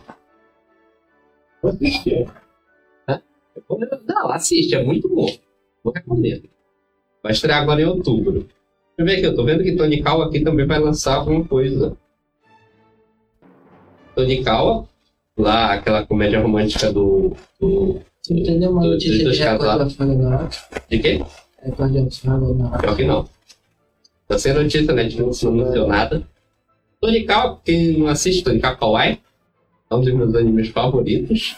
Vou 1.62 1.72
assistir. 1.72 2.26
Não, 4.06 4.30
assiste, 4.30 4.74
é 4.74 4.82
muito 4.82 5.08
bom. 5.08 5.28
Eu 5.84 5.90
recomendo. 5.90 6.48
Vai 7.22 7.32
estrear 7.32 7.62
agora 7.62 7.80
em 7.80 7.84
outubro. 7.84 8.46
Deixa 8.96 8.98
eu 8.98 9.04
ver 9.06 9.16
aqui, 9.16 9.26
eu 9.26 9.34
tô 9.34 9.44
vendo 9.44 9.64
que 9.64 9.76
Tony 9.76 10.02
Kawa 10.02 10.26
aqui 10.26 10.40
também 10.40 10.66
vai 10.66 10.78
lançar 10.78 11.16
alguma 11.16 11.44
coisa. 11.44 11.96
Tony 14.14 14.44
Kawa, 14.44 14.88
lá 15.36 15.72
aquela 15.72 16.06
comédia 16.06 16.40
romântica 16.40 16.92
do. 16.92 17.34
do 17.58 18.00
Você 18.24 18.32
entendeu 18.32 18.70
uma 18.70 18.86
notícia 18.86 19.30
de 19.30 19.38
recorde 19.38 19.94
Folha 19.94 20.14
Dourada? 20.14 20.48
de 20.88 20.98
quê? 20.98 21.22
Recorde 21.62 22.02
da 22.02 22.10
Folha 22.10 22.38
Dourada. 22.38 22.78
Pior 22.78 22.96
que 22.96 23.04
não. 23.04 23.28
Tá 24.26 24.38
sem 24.38 24.54
notícia, 24.54 24.94
né? 24.94 25.06
Não 25.10 25.24
anunciou 25.24 25.86
nada. 25.86 26.26
Tony 27.02 27.24
Kawa, 27.24 27.60
quem 27.62 27.98
não 27.98 28.06
assiste 28.06 28.42
Tony 28.42 28.60
Kawa 28.60 28.76
Kawaii, 28.76 29.20
é 29.90 29.94
um 29.94 30.00
dos 30.00 30.14
meus 30.14 30.34
animes 30.34 30.68
favoritos. 30.68 31.56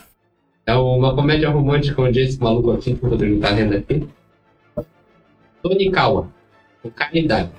É 0.67 0.75
uma 0.75 1.15
comédia 1.15 1.49
romântica 1.51 2.03
onde 2.03 2.19
esse 2.21 2.41
maluco 2.41 2.73
aqui, 2.73 2.97
que 2.97 3.07
o 3.07 3.11
Rodrigo 3.11 3.41
tá 3.41 3.53
vendo 3.53 3.77
aqui. 3.77 4.05
Tony 5.63 5.89
Kawa, 5.93 6.29
o 6.83 6.91
Caridade. 6.91 7.51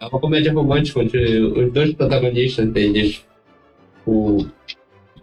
É 0.00 0.06
uma 0.06 0.18
comédia 0.18 0.50
romântica 0.50 1.00
onde 1.00 1.18
os 1.18 1.72
dois 1.74 1.92
protagonistas 1.92 2.70
deles, 2.70 3.22
o, 4.06 4.46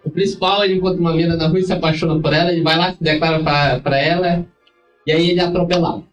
o 0.06 0.10
principal, 0.12 0.64
ele 0.64 0.76
encontra 0.76 1.00
uma 1.00 1.14
mina 1.14 1.36
na 1.36 1.48
rua 1.48 1.60
e 1.60 1.64
se 1.64 1.74
apaixona 1.74 2.20
por 2.22 2.34
ela, 2.34 2.52
ele 2.52 2.62
vai 2.62 2.78
lá, 2.78 2.92
se 2.94 3.04
declara 3.04 3.42
pra, 3.44 3.80
pra 3.80 3.98
ela, 3.98 4.46
e 5.08 5.12
aí 5.12 5.30
ele 5.32 5.40
é 5.40 5.44
atropelado. 5.44 6.06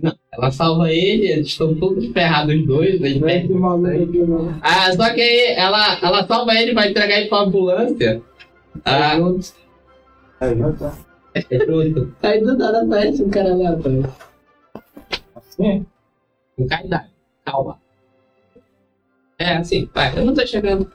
Não, 0.00 0.12
ela 0.32 0.50
salva 0.50 0.90
ele, 0.90 1.28
eles 1.28 1.46
estão 1.48 1.74
todos 1.74 2.06
ferrados 2.08 2.54
os 2.54 2.66
dois, 2.66 3.00
ele 3.00 3.20
Não 3.20 3.28
é 3.28 3.32
perde 3.32 3.46
esse 3.52 3.60
maluco 3.60 3.86
aqui, 3.88 4.18
não. 4.18 4.58
ah, 4.60 4.92
só 4.92 5.12
que 5.14 5.20
aí 5.20 5.54
ela, 5.56 5.98
ela 6.02 6.26
salva 6.26 6.54
ele, 6.54 6.74
vai 6.74 6.90
entregar 6.90 7.18
ele 7.18 7.28
pra 7.28 7.38
ambulância. 7.40 8.22
Ah, 8.84 9.12
Aí, 10.40 10.58
já 10.58 10.72
tá. 10.72 10.98
é 11.34 11.58
pronto. 11.64 12.14
Aí 12.22 12.40
do 12.40 12.56
nada 12.58 12.82
aparece 12.82 13.22
um 13.22 13.30
cara 13.30 13.54
lá 13.54 13.70
atrás. 13.70 14.04
Assim? 15.36 15.86
Com 16.56 16.66
caridade. 16.66 17.08
Calma. 17.44 17.78
É, 19.38 19.56
assim, 19.56 19.88
vai. 19.94 20.16
Eu 20.18 20.24
não 20.26 20.34
tô 20.34 20.44
chegando. 20.46 20.90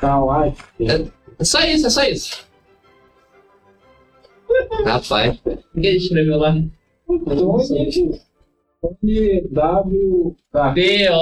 Kawaii. 0.00 0.54
É 1.38 1.44
só 1.44 1.60
isso, 1.60 1.86
é 1.86 1.90
só 1.90 2.02
isso. 2.04 2.44
Rapaz, 4.84 5.38
o 5.44 5.80
que 5.80 5.86
ele 5.86 5.96
escreveu 5.96 6.38
lá? 6.38 6.54
Tony 8.80 9.40
W. 9.50 10.36
Tá, 10.52 10.72
P-O-N-I-K-A. 10.72 11.14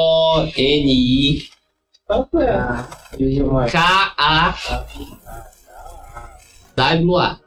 tá 2.07 2.29
certo. 2.31 3.19
Veja 3.19 3.45
mais. 3.47 3.73
W-A. 6.75 7.41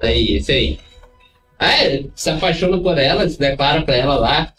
Aí, 0.00 0.36
esse 0.36 0.52
aí. 0.52 0.78
Aí, 1.58 2.10
se 2.14 2.30
apaixona 2.30 2.78
por 2.78 2.98
ela, 2.98 3.28
se 3.28 3.38
declara 3.38 3.82
pra 3.82 3.94
ela 3.94 4.16
lá. 4.16 4.52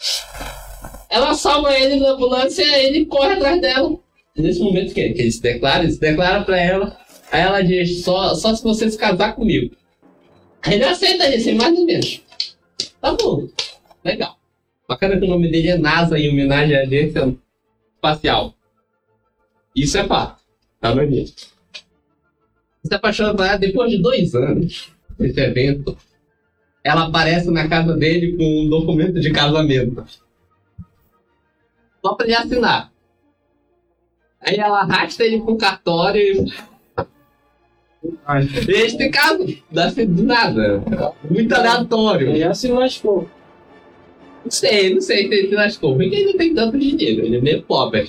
Ela 1.16 1.32
salva 1.32 1.72
ele 1.74 1.96
na 1.96 2.10
ambulância 2.10 2.62
e 2.62 2.84
ele 2.84 3.06
corre 3.06 3.32
atrás 3.32 3.58
dela. 3.58 3.98
Nesse 4.36 4.60
momento 4.60 4.92
que, 4.92 5.14
que 5.14 5.22
ele 5.22 5.32
se 5.32 5.40
declara, 5.40 5.82
ele 5.82 5.92
se 5.92 5.98
declara 5.98 6.44
pra 6.44 6.60
ela. 6.60 6.94
Aí 7.32 7.40
ela 7.40 7.62
diz, 7.62 8.04
só, 8.04 8.34
só 8.34 8.54
se 8.54 8.62
você 8.62 8.90
se 8.90 8.98
casar 8.98 9.34
comigo. 9.34 9.74
Aí 10.60 10.74
ele 10.74 10.84
aceita 10.84 11.34
isso, 11.34 11.54
mais 11.54 11.72
nem 11.72 11.86
menos. 11.86 12.20
Tá 13.00 13.14
bom. 13.14 13.48
Legal. 14.04 14.36
Bacana 14.86 15.18
que 15.18 15.24
o 15.24 15.28
nome 15.28 15.50
dele 15.50 15.70
é 15.70 15.78
NASA, 15.78 16.18
em 16.18 16.28
homenagem 16.28 16.76
à 16.76 16.82
agência 16.82 17.34
espacial. 17.94 18.54
Isso 19.74 19.96
é 19.96 20.04
fato. 20.04 20.42
Tá 20.82 20.94
no 20.94 21.02
livro. 21.02 21.32
Se 22.84 22.94
apaixona 22.94 23.34
por 23.34 23.46
ela 23.46 23.56
depois 23.56 23.90
de 23.90 24.02
dois 24.02 24.34
anos 24.34 24.92
desse 25.18 25.40
evento. 25.40 25.96
Ela 26.84 27.06
aparece 27.06 27.50
na 27.50 27.66
casa 27.68 27.96
dele 27.96 28.36
com 28.36 28.44
um 28.44 28.68
documento 28.68 29.18
de 29.18 29.32
casamento. 29.32 30.04
Só 32.06 32.14
pra 32.14 32.24
ele 32.24 32.36
assinar. 32.36 32.92
Aí 34.40 34.56
ela 34.58 34.82
arrasta 34.82 35.24
ele 35.24 35.40
pro 35.40 35.56
cartório 35.56 36.22
e 36.22 36.46
este 38.68 39.08
caso 39.08 39.44
dá 39.72 39.88
do 39.90 40.22
nada. 40.22 40.84
Muito 41.28 41.52
aleatório. 41.52 42.28
ele 42.28 42.54
se 42.54 42.68
lascou. 42.68 43.28
Não 44.44 44.50
sei, 44.52 44.94
não 44.94 45.00
sei 45.00 45.26
se 45.26 45.34
ele 45.34 45.48
se 45.48 45.54
lascou. 45.56 45.96
Porque 45.96 46.14
ele 46.14 46.26
não 46.26 46.36
tem 46.36 46.54
tanto 46.54 46.78
dinheiro, 46.78 47.26
ele 47.26 47.38
é 47.38 47.40
meio 47.40 47.62
pobre. 47.62 48.08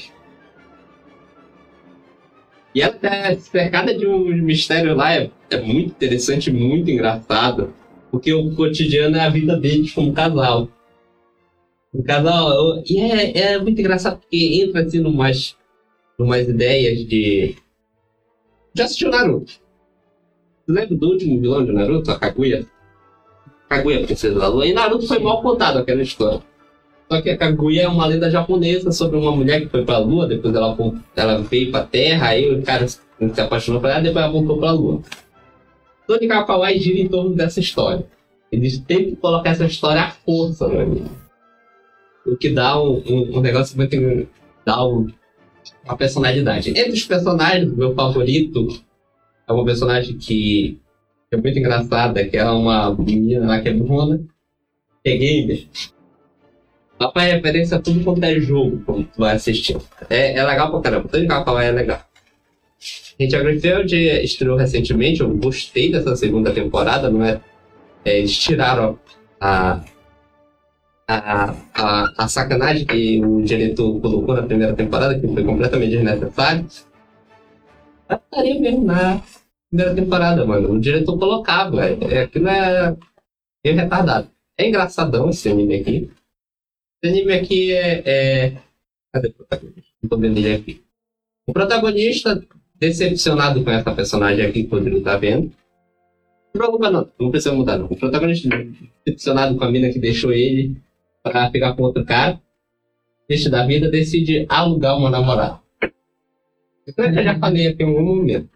E 2.76 2.82
ela 2.84 2.94
tá 2.94 3.36
cercada 3.38 3.98
de 3.98 4.06
um 4.06 4.26
mistério 4.44 4.96
lá, 4.96 5.16
é, 5.16 5.32
é 5.50 5.60
muito 5.60 5.90
interessante, 5.90 6.52
muito 6.52 6.92
engraçado. 6.92 7.74
Porque 8.12 8.32
o 8.32 8.54
cotidiano 8.54 9.18
é 9.18 9.22
a 9.22 9.30
vida 9.30 9.58
deles 9.58 9.92
como 9.92 10.14
casal. 10.14 10.70
O 11.94 12.04
casal. 12.04 12.84
E 12.86 13.00
é, 13.00 13.38
é 13.54 13.58
muito 13.60 13.80
engraçado 13.80 14.20
porque 14.20 14.62
entra 14.64 14.82
assim 14.82 15.00
numas, 15.00 15.56
numas 16.18 16.48
ideias 16.48 17.06
de. 17.06 17.56
Já 18.76 18.86
assistiu 18.86 19.10
Naruto? 19.10 19.54
Lembra 20.68 20.96
do 20.96 21.08
último 21.08 21.40
vilão 21.40 21.66
de 21.66 21.72
Naruto, 21.72 22.12
a 22.12 22.20
Kaguya? 22.20 22.66
Kaguya, 23.70 24.06
Princesa 24.06 24.40
da 24.40 24.48
Lua. 24.48 24.66
E 24.66 24.74
Naruto 24.74 25.08
foi 25.08 25.20
mal 25.20 25.42
contado 25.42 25.80
aquela 25.80 26.02
história. 26.02 26.42
Só 27.10 27.22
que 27.22 27.30
a 27.30 27.38
Kaguya 27.38 27.84
é 27.84 27.88
uma 27.88 28.06
lenda 28.06 28.30
japonesa 28.30 28.92
sobre 28.92 29.18
uma 29.18 29.32
mulher 29.32 29.62
que 29.62 29.70
foi 29.70 29.86
pra 29.86 29.98
Lua, 29.98 30.28
depois 30.28 30.54
ela, 30.54 30.78
ela 31.16 31.42
veio 31.42 31.72
pra 31.72 31.84
Terra, 31.84 32.28
aí 32.28 32.54
o 32.54 32.62
cara 32.62 32.86
se 32.88 33.00
apaixonou 33.40 33.80
por 33.80 33.90
ela, 33.90 34.02
depois 34.02 34.24
ela 34.24 34.32
voltou 34.32 34.58
pra 34.58 34.72
Lua. 34.72 35.02
Tony 36.06 36.28
Kakawai 36.28 36.78
gira 36.80 37.00
em 37.00 37.08
torno 37.08 37.34
dessa 37.34 37.60
história. 37.60 38.06
Eles 38.52 38.78
têm 38.80 39.12
que 39.12 39.16
colocar 39.16 39.52
essa 39.52 39.66
história 39.66 40.02
à 40.02 40.12
força, 40.12 40.68
meu 40.68 40.82
amigo. 40.82 41.27
O 42.28 42.38
que 42.38 42.50
dá 42.50 42.82
um, 42.82 43.02
um, 43.08 43.38
um 43.38 43.42
negócio 43.42 43.78
muito. 43.78 44.28
dá 44.66 44.86
um, 44.86 45.08
uma 45.86 45.98
personalidade. 45.98 46.70
Entre 46.70 46.92
os 46.92 47.04
personagens, 47.04 47.72
meu 47.74 47.96
favorito 47.96 48.68
é 49.48 49.54
uma 49.54 49.66
personagem 49.66 50.18
que 50.18 50.80
é 51.32 51.38
muito 51.38 51.58
engraçada, 51.58 52.26
que 52.26 52.38
é 52.38 52.46
uma 52.46 52.94
menina 52.96 53.48
lá 53.48 53.62
que 53.62 53.70
é 53.70 53.74
bruna, 53.74 54.20
que 55.04 55.10
é 55.10 55.18
gamer. 55.18 55.68
Ela 57.00 57.12
faz 57.12 57.34
referência 57.34 57.78
a 57.78 57.82
tudo 57.82 58.04
quanto 58.04 58.24
é 58.24 58.40
jogo, 58.40 58.82
quando 58.86 59.06
tu 59.06 59.20
vai 59.20 59.36
assistir. 59.36 59.78
É, 60.10 60.38
é 60.38 60.44
legal 60.44 60.72
pra 60.72 60.82
caramba, 60.82 61.08
todo 61.08 61.22
legal 61.22 61.46
falar 61.46 61.64
é 61.64 61.72
legal. 61.72 62.02
Gente, 63.20 63.36
a 63.36 63.40
Greenfield 63.40 63.96
estreou 64.24 64.58
recentemente, 64.58 65.22
eu 65.22 65.30
gostei 65.38 65.92
dessa 65.92 66.16
segunda 66.16 66.52
temporada, 66.52 67.10
não 67.10 67.24
é? 67.24 67.42
é, 68.08 68.20
eles 68.20 68.38
tiraram 68.38 68.98
a, 69.40 69.74
a, 69.74 69.84
a, 71.08 72.14
a 72.18 72.28
sacanagem 72.28 72.86
que 72.86 73.24
o 73.24 73.42
diretor 73.42 74.00
colocou 74.02 74.36
na 74.36 74.44
primeira 74.44 74.76
temporada, 74.76 75.18
que 75.18 75.28
foi 75.28 75.44
completamente 75.44 75.92
desnecessário. 75.92 76.68
Estaria 78.10 78.60
mesmo 78.60 78.86
na 78.86 79.22
primeira 79.70 79.96
temporada, 79.96 80.46
mano. 80.46 80.74
O 80.74 80.80
diretor 80.80 81.18
colocava, 81.18 81.86
é, 81.86 82.22
aquilo 82.24 82.50
é 82.50 82.96
meio 83.66 83.76
retardado. 83.78 84.30
É 84.58 84.68
engraçadão 84.68 85.30
esse 85.30 85.50
anime 85.50 85.76
aqui. 85.76 86.12
Esse 87.02 87.14
anime 87.14 87.34
aqui 87.34 87.72
é. 87.72 88.04
é... 88.06 88.58
Cadê 89.14 89.30
o 89.30 89.34
protagonista? 89.34 89.92
Não 90.02 90.10
tô 90.10 90.18
vendo 90.18 90.38
ele 90.38 90.54
aqui. 90.54 90.84
O 91.48 91.54
protagonista, 91.54 92.44
decepcionado 92.76 93.64
com 93.64 93.72
essa 93.72 93.94
personagem 93.94 94.46
aqui 94.46 94.64
que 94.64 94.76
o 94.76 94.78
Rodrigo 94.78 95.02
tá 95.02 95.16
vendo. 95.16 95.52
Não 96.54 96.62
preocupa 96.62 96.90
não, 96.90 97.10
não 97.20 97.32
precisa 97.32 97.54
mudar 97.54 97.78
não. 97.78 97.86
O 97.86 97.96
protagonista 97.96 98.50
decepcionado 99.06 99.56
com 99.56 99.64
a 99.64 99.72
mina 99.72 99.90
que 99.90 100.00
deixou 100.00 100.34
ele 100.34 100.76
pra 101.30 101.52
ficar 101.52 101.74
com 101.76 101.84
outro 101.84 102.06
cara. 102.06 102.40
Deixa 103.28 103.50
da 103.50 103.66
vida, 103.66 103.90
decide 103.90 104.46
alugar 104.48 104.98
uma 104.98 105.10
namorada. 105.10 105.60
Eu 106.98 107.24
já 107.24 107.38
falei 107.38 107.68
aqui 107.68 107.84
em 107.84 107.88
algum 107.88 108.04
momento 108.04 108.50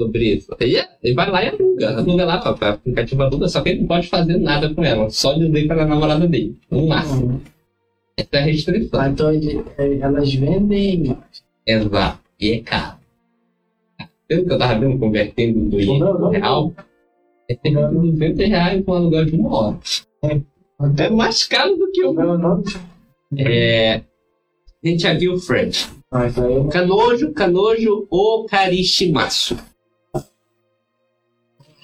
sobre 0.00 0.34
isso. 0.34 0.54
Ele, 0.60 0.82
ele 1.02 1.14
vai 1.14 1.30
lá 1.30 1.44
e 1.44 1.48
aluga. 1.48 1.98
Aluga 1.98 2.24
lá 2.24 2.38
pra 2.38 2.70
aplicativo 2.70 3.22
aluga, 3.22 3.48
só 3.48 3.60
que 3.60 3.70
ele 3.70 3.80
não 3.80 3.86
pode 3.86 4.08
fazer 4.08 4.38
nada 4.38 4.72
com 4.74 4.82
ela. 4.84 5.10
Só 5.10 5.34
dizer 5.34 5.66
para 5.66 5.82
a 5.82 5.86
namorada 5.86 6.26
dele. 6.26 6.58
No 6.70 6.86
máximo. 6.86 7.40
Essa 8.16 8.28
é 8.32 8.38
a 8.38 8.42
restrição. 8.42 9.00
Ah, 9.00 9.08
então 9.08 9.30
é, 9.30 9.98
elas 9.98 10.34
vendem. 10.34 11.16
Exato. 11.66 12.20
E 12.38 12.52
é 12.52 12.60
caro. 12.60 12.98
Pelo 14.26 14.46
que 14.46 14.52
eu 14.52 14.58
tava 14.58 14.78
vendo, 14.78 14.98
convertendo 14.98 15.68
do 15.68 16.28
real, 16.28 16.72
é 17.48 17.54
cerca 17.54 17.88
de 17.88 17.94
200 17.94 18.48
reais 18.48 18.84
com 18.84 18.92
aluguel 18.92 19.24
de 19.24 19.36
uma 19.36 19.54
hora. 19.54 19.78
É 20.98 21.10
mais 21.10 21.44
caro 21.44 21.76
do 21.76 21.90
que 21.90 22.04
o. 22.04 22.12
Meu 22.12 22.38
nome? 22.38 22.64
É. 23.36 24.02
A 24.82 24.88
gente 24.88 25.02
já 25.02 25.12
viu 25.12 25.34
o 25.34 25.38
Fred. 25.38 25.86
Ah, 26.10 26.26
isso 26.26 26.42
aí 26.42 26.54
eu 26.54 26.68
Canojo, 26.68 27.32
Canojo 27.32 28.06
ou 28.10 28.46
Karishimasu. 28.46 29.56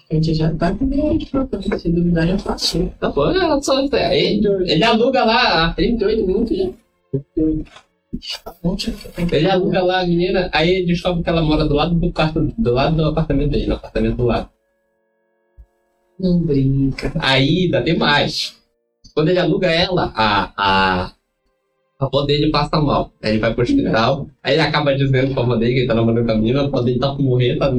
A 0.09 0.15
gente 0.15 0.35
já 0.35 0.55
tá 0.55 0.73
com 0.73 0.89
de 1.19 1.27
propósito, 1.27 1.79
se 1.79 1.89
duvidar 1.91 2.27
já 2.27 2.37
passou. 2.37 2.89
Tá 2.99 3.11
bom, 3.11 3.29
é 3.29 3.61
só 3.61 3.81
ele, 3.81 4.47
ele 4.65 4.85
aluga 4.85 5.25
lá 5.25 5.67
a 5.67 5.75
38 5.75 6.27
minutos 6.27 6.57
já. 6.57 6.71
Bom, 8.63 8.77
tia. 8.77 8.95
Ele 9.31 9.51
aluga 9.51 9.83
lá 9.83 10.01
a 10.01 10.07
menina, 10.07 10.49
aí 10.53 10.71
ele 10.71 10.87
descobre 10.87 11.23
que 11.23 11.29
ela 11.29 11.43
mora 11.43 11.65
do 11.67 11.75
lado 11.75 11.95
do 11.95 12.13
quarto, 12.13 12.41
do 12.57 12.73
lado 12.73 12.97
do 12.97 13.05
apartamento 13.05 13.51
dele, 13.51 13.67
no 13.67 13.75
apartamento 13.75 14.17
do 14.17 14.25
lado. 14.25 14.49
Não 16.19 16.41
brinca. 16.41 17.13
Aí 17.19 17.65
ainda 17.65 17.83
tem 17.83 17.99
mais. 17.99 18.57
Quando 19.17 19.31
ele 19.31 19.39
aluga 19.39 19.69
ela, 19.69 20.13
a, 20.15 20.53
a, 20.55 21.05
a 21.99 22.05
avó 22.05 22.27
dele 22.27 22.51
passa 22.51 22.79
mal. 22.79 23.11
Aí 23.23 23.31
ele 23.31 23.39
vai 23.39 23.55
pro 23.55 23.63
hospital, 23.63 24.29
aí 24.43 24.53
ele 24.53 24.61
acaba 24.61 24.95
dizendo 24.95 25.33
pra 25.33 25.43
avó 25.43 25.57
dele 25.57 25.73
que 25.73 25.79
ele 25.81 25.89
tá 25.89 25.95
namorando 25.95 26.27
com 26.27 26.33
a 26.33 26.35
menina, 26.35 26.61
a 26.61 26.65
avó 26.65 26.83
dele 26.83 26.99
tá 26.99 27.15
por 27.15 27.23
morrer, 27.23 27.57
tá 27.57 27.73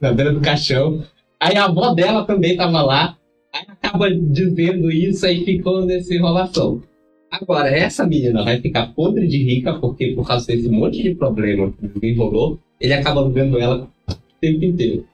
na 0.00 0.12
beira 0.12 0.32
do 0.32 0.40
caixão. 0.40 1.04
Aí 1.38 1.56
a 1.56 1.66
avó 1.66 1.94
dela 1.94 2.24
também 2.24 2.56
tava 2.56 2.82
lá, 2.82 3.16
aí 3.54 3.62
acaba 3.68 4.10
dizendo 4.10 4.90
isso 4.90 5.24
aí 5.24 5.44
ficou 5.44 5.86
nessa 5.86 6.12
enrolação. 6.12 6.82
Agora, 7.30 7.68
essa 7.68 8.04
menina 8.04 8.42
vai 8.42 8.60
ficar 8.60 8.92
podre 8.92 9.28
de 9.28 9.44
rica, 9.44 9.74
porque 9.74 10.08
por 10.08 10.26
causa 10.26 10.48
desse 10.48 10.68
monte 10.68 11.04
de 11.04 11.14
problema 11.14 11.70
que 11.70 12.08
enrolou, 12.08 12.58
ele 12.80 12.94
acaba 12.94 13.20
alugando 13.20 13.60
ela 13.60 13.88
o 14.08 14.14
tempo 14.40 14.64
inteiro. 14.64 15.06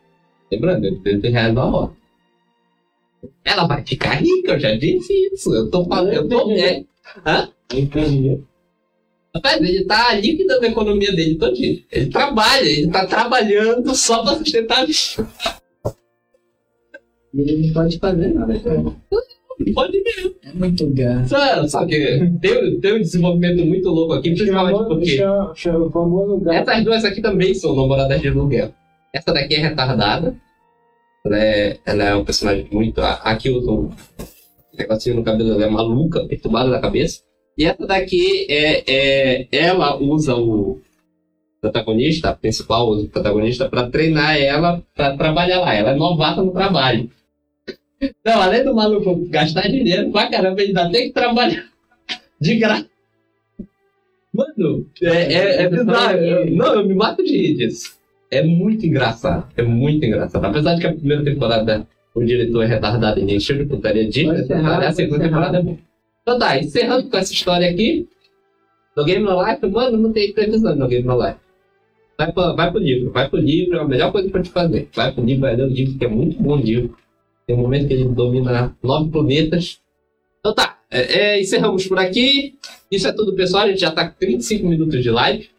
Lembrando, 0.51 0.91
200 1.03 1.31
reais 1.31 1.53
na 1.53 1.67
hora. 1.67 1.93
Ela 3.45 3.67
vai 3.67 3.85
ficar 3.85 4.15
rica, 4.15 4.53
eu 4.53 4.61
já 4.61 4.75
disse 4.75 5.13
isso. 5.33 5.55
Eu 5.55 5.71
tô 5.71 5.85
falando, 5.85 6.13
eu 6.13 6.29
tô. 6.29 6.51
É, 6.53 6.85
entendi. 7.75 8.41
rapaz, 9.35 9.61
ele 9.61 9.85
tá 9.85 10.15
liquidando 10.15 10.65
a 10.65 10.69
economia 10.69 11.13
dele 11.15 11.37
todinho. 11.37 11.83
Ele 11.91 12.11
trabalha, 12.11 12.65
ele 12.65 12.89
tá 12.89 13.07
trabalhando 13.07 13.95
só 13.95 14.23
pra 14.23 14.35
sustentar 14.35 14.81
a 14.81 14.85
vida. 14.85 15.29
Ele 17.35 17.67
não 17.67 17.75
pode 17.75 17.99
fazer 17.99 18.29
nada, 18.35 18.59
cara. 18.59 18.83
Pode 19.75 20.03
mesmo. 20.03 20.35
É 20.43 20.53
muito 20.53 20.91
gato. 20.91 21.29
Só, 21.69 21.87
que 21.87 22.31
tem, 22.41 22.79
tem 22.81 22.95
um 22.95 23.01
desenvolvimento 23.01 23.65
muito 23.65 23.89
louco 23.89 24.13
aqui, 24.13 24.35
principalmente 24.35 24.77
Chama, 24.77 24.89
porque 24.89 25.07
chama, 25.07 25.53
chama 25.55 25.91
famoso 25.91 26.39
gato. 26.41 26.71
essas 26.71 26.85
duas 26.85 27.05
aqui 27.05 27.23
também 27.23 27.55
são 27.55 27.75
namoradas 27.75 28.21
de 28.21 28.29
aluguel. 28.29 28.73
Essa 29.13 29.33
daqui 29.33 29.55
é 29.55 29.59
retardada. 29.61 30.37
Ela 31.27 31.39
é, 31.39 31.79
ela 31.85 32.05
é 32.05 32.15
um 32.15 32.25
personagem 32.25 32.67
muito. 32.71 33.01
a- 33.01 33.15
Aqui 33.15 33.51
usa 33.51 33.71
um 33.71 33.91
negocinho 34.79 35.17
no 35.17 35.25
cabelo, 35.25 35.53
ela 35.53 35.65
é 35.67 35.71
maluca, 35.71 36.25
perturbada 36.27 36.71
da 36.71 36.81
cabeça. 36.81 37.21
E 37.59 37.65
essa 37.65 37.87
daqui 37.87 38.47
é, 38.51 38.85
é 38.87 39.49
ela 39.51 39.97
usa 39.97 40.35
o 40.37 40.81
protagonista, 41.61 42.31
a 42.31 42.35
principal 42.37 42.91
o 42.91 43.09
protagonista, 43.09 43.69
pra 43.69 43.89
treinar 43.91 44.37
ela 44.41 44.83
pra 44.95 45.17
trabalhar 45.17 45.61
lá. 45.61 45.75
Ela 45.75 45.91
é 45.93 45.95
novata 45.97 46.43
no 46.43 46.53
trabalho. 46.53 47.11
Não, 48.25 48.43
além 48.43 48.63
do 48.63 48.75
maluco 48.75 49.27
gastar 49.31 49.69
dinheiro 49.69 50.11
pra 50.13 50.29
caramba, 50.31 50.61
ele 50.61 50.69
ainda 50.79 50.91
tem 50.93 51.09
que 51.09 51.15
trabalhar 51.15 51.65
de 52.39 52.57
graça. 52.57 52.87
Mano, 54.35 54.87
é, 55.03 55.33
é, 55.33 55.63
é 55.63 55.69
bizarro. 55.71 56.19
Eu- 56.19 56.51
não, 56.55 56.75
eu 56.75 56.87
me 56.87 56.95
mato 56.95 57.25
de 57.25 57.35
rir 57.37 57.55
disso. 57.57 57.96
É 58.31 58.43
muito 58.43 58.85
engraçado. 58.87 59.47
É 59.57 59.63
muito 59.63 60.05
engraçado. 60.05 60.45
Apesar 60.45 60.75
de 60.75 60.81
que 60.81 60.87
a 60.87 60.93
primeira 60.93 61.25
temporada 61.25 61.87
o 62.15 62.25
diretor 62.25 62.63
é 62.63 62.67
retardado 62.67 63.21
e 63.21 63.25
nem 63.25 63.39
cheio 63.39 63.59
de 63.59 63.67
putaria 63.67 64.09
de 64.09 64.27
encerrar, 64.27 64.79
a 64.79 64.93
segunda 64.93 65.17
encerrar. 65.17 65.29
temporada 65.29 65.59
é 65.59 65.63
boa. 65.63 65.79
Então 66.23 66.39
tá, 66.39 66.59
encerrando 66.59 67.11
com 67.11 67.17
essa 67.17 67.33
história 67.33 67.71
aqui. 67.71 68.09
No 68.97 69.05
Game 69.05 69.23
No 69.23 69.45
Life, 69.45 69.67
mano, 69.67 69.99
não 69.99 70.13
tem 70.13 70.33
previsão 70.33 70.75
no 70.75 70.89
Game 70.89 71.07
No 71.07 71.23
Life. 71.23 71.39
Vai, 72.19 72.33
pra, 72.33 72.53
vai 72.53 72.71
pro 72.71 72.81
livro, 72.81 73.13
vai 73.13 73.29
pro 73.29 73.39
livro, 73.39 73.77
é 73.77 73.81
a 73.81 73.85
melhor 73.87 74.11
coisa 74.11 74.31
pra 74.31 74.43
te 74.43 74.49
fazer. 74.49 74.89
Vai 74.95 75.13
pro 75.13 75.23
livro, 75.23 75.43
vai 75.43 75.55
ler 75.55 75.65
o 75.65 75.69
livro, 75.69 75.99
que 75.99 76.05
é 76.07 76.09
muito 76.09 76.43
bom 76.43 76.57
livro. 76.57 76.97
Tem 77.47 77.55
um 77.55 77.61
momento 77.61 77.87
que 77.87 77.93
ele 77.93 78.09
domina 78.09 78.75
nove 78.83 79.11
planetas. 79.11 79.79
Então 80.41 80.55
tá, 80.55 80.79
é, 80.91 81.19
é, 81.19 81.41
encerramos 81.41 81.87
por 81.87 81.99
aqui. 81.99 82.55
Isso 82.91 83.07
é 83.07 83.13
tudo, 83.13 83.35
pessoal. 83.35 83.65
A 83.65 83.69
gente 83.69 83.81
já 83.81 83.91
tá 83.91 84.09
com 84.09 84.19
35 84.19 84.67
minutos 84.67 85.03
de 85.03 85.11
live. 85.11 85.51